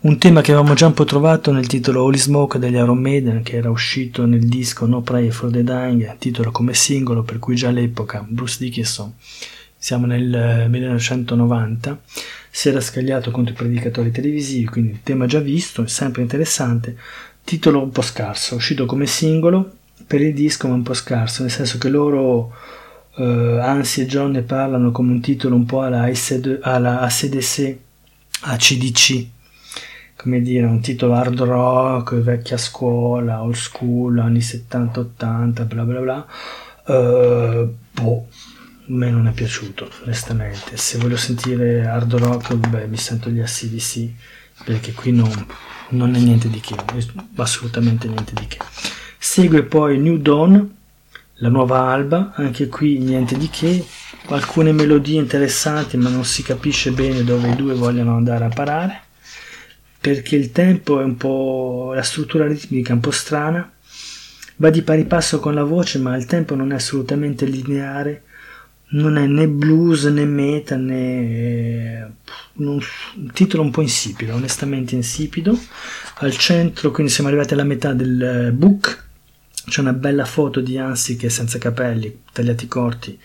Un 0.00 0.16
tema 0.16 0.42
che 0.42 0.52
avevamo 0.52 0.74
già 0.74 0.86
un 0.86 0.94
po' 0.94 1.04
trovato 1.04 1.50
nel 1.50 1.66
titolo 1.66 2.04
Holy 2.04 2.18
Smoke 2.18 2.60
degli 2.60 2.74
Iron 2.74 2.98
Maiden 2.98 3.42
che 3.42 3.56
era 3.56 3.68
uscito 3.68 4.26
nel 4.26 4.46
disco 4.46 4.86
No 4.86 5.00
Prayer 5.00 5.32
for 5.32 5.50
the 5.50 5.64
Dying, 5.64 6.16
titolo 6.18 6.52
come 6.52 6.72
singolo 6.72 7.24
per 7.24 7.40
cui 7.40 7.56
già 7.56 7.68
all'epoca 7.68 8.24
Bruce 8.26 8.58
Dickinson, 8.60 9.12
siamo 9.76 10.06
nel 10.06 10.66
1990, 10.68 11.90
eh, 11.90 11.96
si 12.48 12.68
era 12.68 12.80
scagliato 12.80 13.32
contro 13.32 13.52
i 13.52 13.56
predicatori 13.56 14.12
televisivi, 14.12 14.66
quindi 14.66 14.92
il 14.92 15.02
tema 15.02 15.26
già 15.26 15.40
visto, 15.40 15.84
sempre 15.88 16.22
interessante, 16.22 16.96
titolo 17.42 17.82
un 17.82 17.90
po' 17.90 18.02
scarso, 18.02 18.54
uscito 18.54 18.86
come 18.86 19.06
singolo 19.06 19.78
per 20.06 20.20
il 20.20 20.32
disco 20.32 20.68
ma 20.68 20.74
un 20.74 20.84
po' 20.84 20.94
scarso, 20.94 21.42
nel 21.42 21.50
senso 21.50 21.76
che 21.78 21.88
loro 21.88 22.52
uh, 23.16 23.22
Ansi 23.22 24.02
e 24.02 24.06
John 24.06 24.30
ne 24.30 24.42
parlano 24.42 24.92
come 24.92 25.10
un 25.10 25.20
titolo 25.20 25.56
un 25.56 25.66
po' 25.66 25.82
alla 25.82 26.02
ACDC, 26.02 27.76
ACDC, 28.42 29.26
come 30.20 30.42
dire, 30.42 30.66
un 30.66 30.80
titolo 30.80 31.14
hard 31.14 31.40
rock, 31.42 32.16
vecchia 32.16 32.56
scuola, 32.56 33.40
old 33.40 33.54
school, 33.54 34.18
anni 34.18 34.40
70-80, 34.40 35.64
bla 35.64 35.84
bla 35.84 36.00
bla. 36.00 36.26
Uh, 36.86 37.72
boh, 37.92 38.26
a 38.28 38.84
me 38.86 39.10
non 39.10 39.28
è 39.28 39.30
piaciuto, 39.30 39.88
onestamente. 40.02 40.76
Se 40.76 40.98
voglio 40.98 41.16
sentire 41.16 41.86
hard 41.86 42.14
rock, 42.14 42.52
beh, 42.54 42.88
mi 42.88 42.96
sento 42.96 43.30
gli 43.30 43.38
ACDC, 43.38 44.08
perché 44.64 44.92
qui 44.92 45.12
non, 45.12 45.30
non 45.90 46.12
è 46.16 46.18
niente 46.18 46.48
di 46.48 46.58
che, 46.58 46.74
assolutamente 47.36 48.08
niente 48.08 48.32
di 48.34 48.46
che. 48.48 48.58
Segue 49.18 49.62
poi 49.62 50.00
New 50.00 50.16
Dawn, 50.16 50.74
la 51.34 51.48
nuova 51.48 51.92
alba, 51.92 52.32
anche 52.34 52.66
qui 52.66 52.98
niente 52.98 53.36
di 53.36 53.48
che, 53.48 53.86
alcune 54.30 54.72
melodie 54.72 55.20
interessanti 55.20 55.96
ma 55.96 56.08
non 56.10 56.24
si 56.24 56.42
capisce 56.42 56.90
bene 56.90 57.22
dove 57.22 57.50
i 57.50 57.54
due 57.54 57.74
vogliono 57.74 58.16
andare 58.16 58.46
a 58.46 58.48
parare, 58.48 59.02
perché 60.00 60.36
il 60.36 60.52
tempo 60.52 61.00
è 61.00 61.04
un 61.04 61.16
po', 61.16 61.92
la 61.94 62.02
struttura 62.02 62.46
ritmica 62.46 62.90
è 62.90 62.94
un 62.94 63.00
po' 63.00 63.10
strana, 63.10 63.70
va 64.56 64.70
di 64.70 64.82
pari 64.82 65.04
passo 65.04 65.40
con 65.40 65.54
la 65.54 65.64
voce 65.64 65.98
ma 65.98 66.16
il 66.16 66.26
tempo 66.26 66.54
non 66.54 66.72
è 66.72 66.74
assolutamente 66.74 67.46
lineare, 67.46 68.22
non 68.90 69.18
è 69.18 69.26
né 69.26 69.46
blues 69.48 70.04
né 70.04 70.24
metal 70.24 70.80
né 70.80 72.14
un 72.54 72.80
titolo 73.32 73.62
un 73.62 73.70
po' 73.70 73.82
insipido, 73.82 74.34
onestamente 74.34 74.94
insipido. 74.94 75.58
Al 76.20 76.36
centro, 76.36 76.90
quindi 76.90 77.12
siamo 77.12 77.28
arrivati 77.28 77.54
alla 77.54 77.64
metà 77.64 77.92
del 77.92 78.52
book, 78.54 79.06
c'è 79.68 79.80
una 79.80 79.92
bella 79.92 80.24
foto 80.24 80.60
di 80.60 80.78
Ansi 80.78 81.16
che 81.16 81.26
è 81.26 81.30
senza 81.30 81.58
capelli, 81.58 82.22
tagliati 82.32 82.66
corti, 82.66 83.18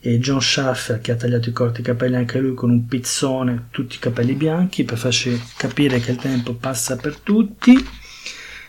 e 0.00 0.18
John 0.18 0.40
Schaffer 0.40 1.00
che 1.00 1.12
ha 1.12 1.16
tagliato 1.16 1.48
i 1.48 1.52
corti 1.52 1.82
capelli 1.82 2.16
anche 2.16 2.38
lui 2.38 2.54
con 2.54 2.70
un 2.70 2.86
pizzone, 2.86 3.66
tutti 3.70 3.96
i 3.96 3.98
capelli 3.98 4.34
bianchi 4.34 4.84
per 4.84 4.98
farci 4.98 5.40
capire 5.56 5.98
che 6.00 6.12
il 6.12 6.18
tempo 6.18 6.54
passa 6.54 6.96
per 6.96 7.16
tutti. 7.16 7.76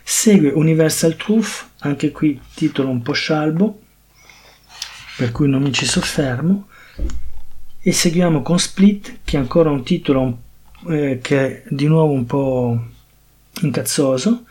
Segue 0.04 0.50
Universal 0.50 1.16
Truth, 1.16 1.68
anche 1.80 2.12
qui 2.12 2.40
titolo 2.56 2.90
un 2.90 3.04
po' 3.04 3.14
scialbo, 3.14 3.80
per 5.18 5.32
cui 5.32 5.48
non 5.48 5.62
mi 5.62 5.72
ci 5.72 5.86
soffermo. 5.86 6.68
E 7.82 7.92
seguiamo 7.92 8.42
con 8.42 8.60
Split, 8.60 9.20
che 9.24 9.38
è 9.38 9.40
ancora 9.40 9.70
un 9.70 9.84
titolo 9.84 10.42
eh, 10.90 11.20
che 11.22 11.40
è 11.40 11.64
di 11.70 11.86
nuovo 11.86 12.12
un 12.12 12.26
po' 12.26 12.86
incazzoso, 13.62 14.46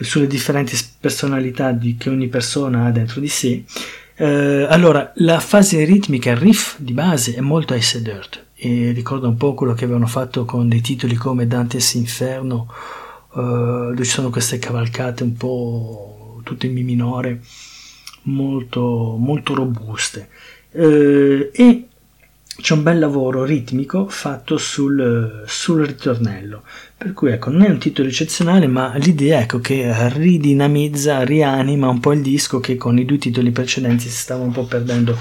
sulle 0.00 0.26
differenti 0.26 0.76
personalità 0.98 1.70
di, 1.70 1.96
che 1.96 2.10
ogni 2.10 2.26
persona 2.28 2.86
ha 2.86 2.90
dentro 2.90 3.20
di 3.20 3.28
sé. 3.28 3.62
Eh, 4.16 4.66
allora, 4.68 5.12
la 5.16 5.40
fase 5.40 5.84
ritmica, 5.84 6.30
il 6.30 6.36
riff 6.36 6.78
di 6.78 6.92
base 6.92 7.34
è 7.34 7.40
molto 7.40 7.74
Ice 7.74 8.00
Dirt 8.00 8.44
e 8.54 8.92
ricorda 8.92 9.26
un 9.26 9.36
po' 9.36 9.54
quello 9.54 9.74
che 9.74 9.84
avevano 9.84 10.06
fatto 10.06 10.44
con 10.44 10.68
dei 10.68 10.80
titoli 10.80 11.16
come 11.16 11.48
Dante's 11.48 11.94
Inferno, 11.94 12.68
eh, 13.34 13.40
dove 13.40 14.04
ci 14.04 14.10
sono 14.10 14.30
queste 14.30 14.58
cavalcate 14.58 15.24
un 15.24 15.34
po' 15.34 16.40
tutte 16.44 16.66
in 16.66 16.74
mi 16.74 16.84
minore, 16.84 17.40
molto, 18.22 19.16
molto 19.18 19.54
robuste. 19.54 20.28
Eh, 20.70 21.50
e 21.52 21.88
c'è 22.56 22.74
un 22.74 22.82
bel 22.82 22.98
lavoro 22.98 23.44
ritmico 23.44 24.08
fatto 24.08 24.58
sul, 24.58 25.44
sul, 25.46 25.84
ritornello. 25.84 26.62
Per 26.96 27.12
cui 27.12 27.32
ecco, 27.32 27.50
non 27.50 27.62
è 27.62 27.68
un 27.68 27.78
titolo 27.78 28.08
eccezionale, 28.08 28.66
ma 28.66 28.94
l'idea 28.96 29.40
ecco, 29.40 29.58
che 29.58 29.92
ridinamizza, 30.10 31.22
rianima 31.22 31.88
un 31.88 32.00
po' 32.00 32.12
il 32.12 32.22
disco 32.22 32.60
che 32.60 32.76
con 32.76 32.98
i 32.98 33.04
due 33.04 33.18
titoli 33.18 33.50
precedenti 33.50 34.04
si 34.04 34.16
stava 34.16 34.44
un 34.44 34.52
po' 34.52 34.64
perdendo 34.64 35.16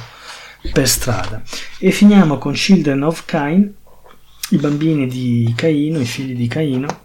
per 0.72 0.88
strada. 0.88 1.41
E 1.80 1.91
finiamo 1.91 2.38
con 2.38 2.54
Children 2.54 3.04
of 3.04 3.26
Cain, 3.26 3.74
i 4.50 4.58
bambini 4.58 5.08
di 5.08 5.52
Caino, 5.56 6.00
i 6.00 6.06
figli 6.06 6.36
di 6.36 6.48
Caino, 6.48 7.02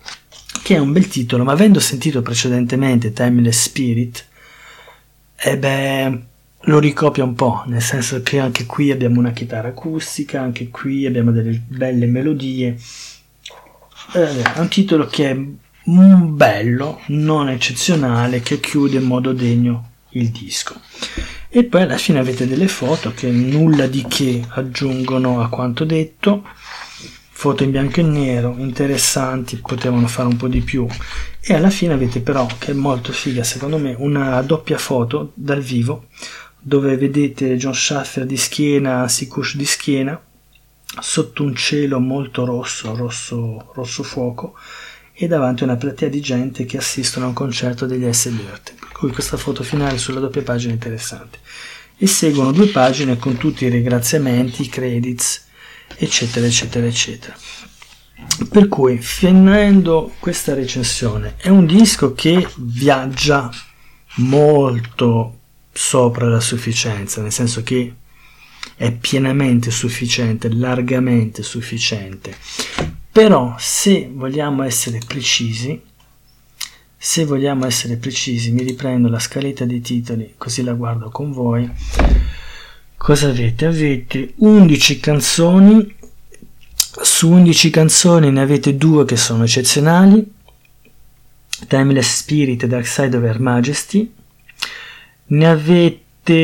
che 0.63 0.75
è 0.75 0.79
un 0.79 0.93
bel 0.93 1.09
titolo, 1.09 1.45
ma 1.45 1.53
avendo 1.53 1.81
sentito 1.81 2.21
precedentemente 2.21 3.13
Timeless 3.13 3.63
Spirit, 3.63 4.27
e 5.41 5.51
eh 5.51 5.59
beh, 5.59 6.21
lo 6.63 6.79
ricopia 6.79 7.25
un 7.25 7.35
po', 7.35 7.63
nel 7.67 7.83
senso 7.83 8.21
che 8.23 8.39
anche 8.39 8.67
qui 8.67 8.91
abbiamo 8.91 9.21
una 9.21 9.33
chitarra 9.33 9.69
acustica, 9.69 10.41
anche 10.41 10.69
qui 10.69 11.07
abbiamo 11.07 11.31
delle 11.31 11.63
belle 11.67 12.07
melodie. 12.07 12.77
Eh, 14.15 14.43
è 14.43 14.59
un 14.59 14.69
titolo 14.69 15.07
che 15.07 15.31
è 15.31 15.39
bello, 15.85 17.01
non 17.09 17.49
eccezionale, 17.49 18.41
che 18.41 18.61
chiude 18.61 18.97
in 18.99 19.05
modo 19.05 19.33
degno 19.33 19.91
il 20.11 20.31
disco. 20.31 20.81
E 21.49 21.65
poi 21.65 21.83
alla 21.83 21.97
fine 21.97 22.19
avete 22.19 22.47
delle 22.47 22.69
foto 22.69 23.13
che 23.15 23.31
nulla 23.31 23.87
di 23.87 24.05
che 24.07 24.45
aggiungono 24.49 25.41
a 25.41 25.49
quanto 25.49 25.85
detto, 25.85 26.45
foto 27.31 27.63
in 27.63 27.71
bianco 27.71 28.01
e 28.01 28.03
nero, 28.03 28.55
interessanti, 28.59 29.57
potevano 29.57 30.09
fare 30.09 30.29
un 30.29 30.37
po' 30.37 30.49
di 30.49 30.61
più. 30.61 30.87
E 31.41 31.55
alla 31.55 31.71
fine 31.71 31.95
avete 31.95 32.21
però, 32.21 32.47
che 32.59 32.73
è 32.73 32.75
molto 32.75 33.13
figa 33.13 33.45
secondo 33.45 33.79
me, 33.79 33.95
una 33.97 34.43
doppia 34.43 34.77
foto 34.77 35.33
dal 35.35 35.63
vivo 35.63 36.09
dove 36.69 36.99
vedete 36.99 37.57
John 37.57 37.75
Schaffer 37.75 38.27
di 38.27 38.37
schiena, 38.37 39.09
Sikush 39.09 39.57
di 39.57 39.65
schiena, 39.65 40.23
sotto 41.01 41.43
un 41.43 41.57
cielo 41.57 41.99
molto 41.99 42.45
rosso, 42.45 42.95
rosso, 42.95 43.73
rosso 43.75 44.03
fuoco, 44.03 44.55
e 45.15 45.27
davanti 45.27 45.63
una 45.63 45.77
platea 45.77 46.11
di 46.11 46.21
gente 46.21 46.67
che 46.67 46.77
assistono 46.77 47.25
a 47.25 47.29
un 47.29 47.35
concerto 47.35 47.87
degli 47.87 48.13
S. 48.13 48.29
Dirt. 48.29 48.75
Per 48.79 48.93
cui 48.93 49.11
questa 49.13 49.39
foto 49.39 49.63
finale 49.63 49.97
sulla 49.97 50.21
doppia 50.21 50.43
pagina 50.43 50.73
è 50.73 50.75
interessante. 50.75 51.39
E 51.97 52.07
seguono 52.07 52.53
due 52.53 52.67
pagine 52.67 53.17
con 53.17 53.39
tutti 53.39 53.65
i 53.65 53.71
ringraziamenti, 53.71 54.63
i 54.63 54.69
credits, 54.69 55.47
eccetera, 55.97 56.45
eccetera, 56.45 56.87
eccetera. 56.87 57.35
Per 58.51 58.69
cui, 58.69 58.99
finendo 58.99 60.13
questa 60.19 60.53
recensione, 60.53 61.37
è 61.39 61.49
un 61.49 61.65
disco 61.65 62.13
che 62.13 62.47
viaggia 62.59 63.51
molto 64.17 65.38
sopra 65.81 66.27
la 66.27 66.41
sufficienza, 66.41 67.23
nel 67.23 67.31
senso 67.31 67.63
che 67.63 67.95
è 68.75 68.91
pienamente 68.91 69.71
sufficiente, 69.71 70.53
largamente 70.53 71.45
sufficiente. 71.45 72.37
Però 73.13 73.55
se 73.59 74.11
vogliamo 74.13 74.65
essere 74.65 75.01
precisi, 75.07 75.81
se 76.97 77.25
vogliamo 77.25 77.65
essere 77.65 77.97
precisi, 77.97 78.51
mi 78.51 78.65
riprendo 78.65 79.09
la 79.09 79.21
scaletta 79.21 79.65
dei 79.65 79.81
titoli 79.81 80.35
così 80.37 80.65
la 80.65 80.73
guardo 80.73 81.11
con 81.11 81.31
voi. 81.31 81.71
Cosa 82.97 83.29
avete? 83.29 83.67
Avete 83.67 84.33
11 84.35 84.99
canzoni, 84.99 85.95
su 87.03 87.31
11 87.31 87.71
canzoni 87.71 88.33
ne 88.33 88.41
avete 88.41 88.77
due 88.77 89.05
che 89.05 89.17
sono 89.17 89.45
eccezionali, 89.45 90.29
Timeless 91.69 92.17
Spirit 92.17 92.65
e 92.65 92.67
Dark 92.67 92.87
Side 92.87 93.17
of 93.17 93.23
Her 93.23 93.41
Majesty, 93.41 94.13
ne 95.29 95.49
avete 95.49 96.37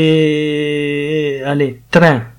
alle, 1.44 1.82
tre 1.88 2.32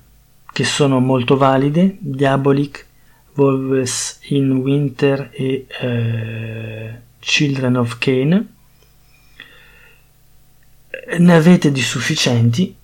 che 0.52 0.64
sono 0.64 1.00
molto 1.00 1.36
valide, 1.36 1.96
Diabolic, 1.98 2.86
Wolves 3.34 4.20
in 4.28 4.52
Winter 4.52 5.30
e 5.32 5.66
eh, 5.80 6.94
Children 7.18 7.76
of 7.76 7.98
Cain. 7.98 8.54
Ne 11.18 11.34
avete 11.34 11.70
di 11.70 11.82
sufficienti 11.82 12.74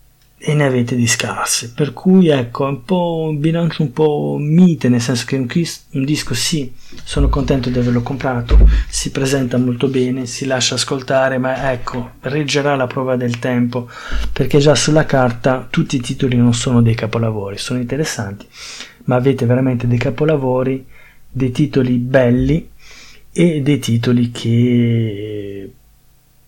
e 0.44 0.54
ne 0.54 0.64
avete 0.64 0.96
di 0.96 1.06
scarse, 1.06 1.70
per 1.72 1.92
cui 1.92 2.26
ecco, 2.26 2.66
è 2.66 2.68
un 2.68 2.84
po' 2.84 3.26
un 3.28 3.38
bilancio 3.38 3.82
un 3.82 3.92
po' 3.92 4.36
mite, 4.40 4.88
nel 4.88 5.00
senso 5.00 5.24
che 5.24 5.36
un, 5.36 5.46
un, 5.46 6.04
disco 6.04 6.34
sì, 6.34 6.72
sono 7.04 7.28
contento 7.28 7.70
di 7.70 7.78
averlo 7.78 8.02
comprato, 8.02 8.58
si 8.88 9.12
presenta 9.12 9.56
molto 9.56 9.86
bene, 9.86 10.26
si 10.26 10.44
lascia 10.46 10.74
ascoltare, 10.74 11.38
ma 11.38 11.70
ecco, 11.70 12.14
reggerà 12.22 12.74
la 12.74 12.88
prova 12.88 13.14
del 13.14 13.38
tempo, 13.38 13.88
perché 14.32 14.58
già 14.58 14.74
sulla 14.74 15.04
carta 15.04 15.68
tutti 15.70 15.94
i 15.94 16.00
titoli 16.00 16.36
non 16.36 16.54
sono 16.54 16.82
dei 16.82 16.96
capolavori, 16.96 17.56
sono 17.56 17.78
interessanti, 17.78 18.44
ma 19.04 19.14
avete 19.14 19.46
veramente 19.46 19.86
dei 19.86 19.98
capolavori, 19.98 20.84
dei 21.30 21.52
titoli 21.52 21.98
belli 21.98 22.68
e 23.30 23.62
dei 23.62 23.78
titoli 23.78 24.32
che 24.32 25.72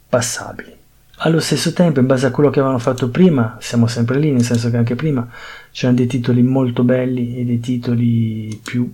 passabili. 0.09 0.83
Allo 1.19 1.39
stesso 1.41 1.73
tempo, 1.73 2.01
in 2.01 2.07
base 2.07 2.27
a 2.27 2.31
quello 2.31 2.51
che 2.51 2.59
avevano 2.59 2.81
fatto 2.81 3.09
prima, 3.09 3.57
siamo 3.61 3.87
sempre 3.87 4.19
lì, 4.19 4.33
nel 4.33 4.43
senso 4.43 4.69
che 4.71 4.77
anche 4.77 4.97
prima 4.97 5.27
c'erano 5.71 5.99
dei 5.99 6.07
titoli 6.07 6.43
molto 6.43 6.83
belli 6.83 7.39
e 7.39 7.45
dei 7.45 7.61
titoli 7.61 8.61
più 8.63 8.93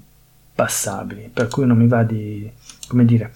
passabili, 0.55 1.31
per 1.33 1.49
cui 1.49 1.67
non 1.67 1.79
mi 1.79 1.89
va 1.89 2.03
di, 2.03 2.49
come 2.87 3.05
dire, 3.07 3.33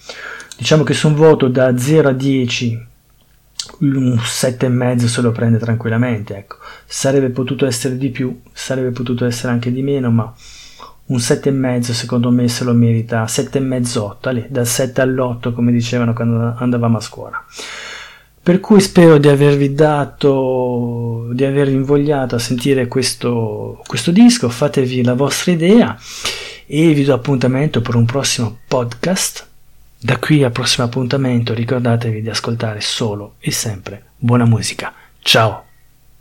diciamo 0.56 0.82
che 0.84 0.92
su 0.92 1.08
un 1.08 1.14
voto 1.14 1.48
da 1.48 1.76
0 1.76 2.08
a 2.10 2.12
10 2.12 2.86
un 3.80 4.16
7,5 4.16 5.06
se 5.06 5.20
lo 5.22 5.32
prende 5.32 5.58
tranquillamente, 5.58 6.36
ecco. 6.36 6.56
Sarebbe 6.84 7.30
potuto 7.30 7.66
essere 7.66 7.96
di 7.96 8.10
più, 8.10 8.40
sarebbe 8.52 8.90
potuto 8.90 9.24
essere 9.24 9.52
anche 9.52 9.72
di 9.72 9.82
meno, 9.82 10.10
ma 10.10 10.32
un 11.06 11.16
7,5 11.16 11.80
secondo 11.92 12.30
me 12.30 12.48
se 12.48 12.64
lo 12.64 12.74
merita, 12.74 13.24
7,5 13.24 13.98
8, 13.98 14.28
allez, 14.28 14.48
dal 14.48 14.66
7 14.66 15.00
all'8 15.00 15.52
come 15.52 15.72
dicevano 15.72 16.12
quando 16.12 16.54
andavamo 16.56 16.98
a 16.98 17.00
scuola. 17.00 17.44
Per 18.44 18.60
cui 18.60 18.82
spero 18.82 19.16
di 19.16 19.28
avervi 19.28 19.72
dato, 19.72 21.30
di 21.32 21.46
avervi 21.46 21.72
invogliato 21.72 22.34
a 22.34 22.38
sentire 22.38 22.88
questo, 22.88 23.82
questo 23.86 24.10
disco, 24.10 24.50
fatevi 24.50 25.02
la 25.02 25.14
vostra 25.14 25.52
idea 25.52 25.98
e 26.66 26.92
vi 26.92 27.04
do 27.04 27.14
appuntamento 27.14 27.80
per 27.80 27.94
un 27.94 28.04
prossimo 28.04 28.58
podcast. 28.68 29.48
Da 29.98 30.18
qui 30.18 30.44
al 30.44 30.52
prossimo 30.52 30.84
appuntamento 30.84 31.54
ricordatevi 31.54 32.20
di 32.20 32.28
ascoltare 32.28 32.82
solo 32.82 33.36
e 33.38 33.50
sempre 33.50 34.10
buona 34.18 34.44
musica. 34.44 34.92
Ciao! 35.20 35.73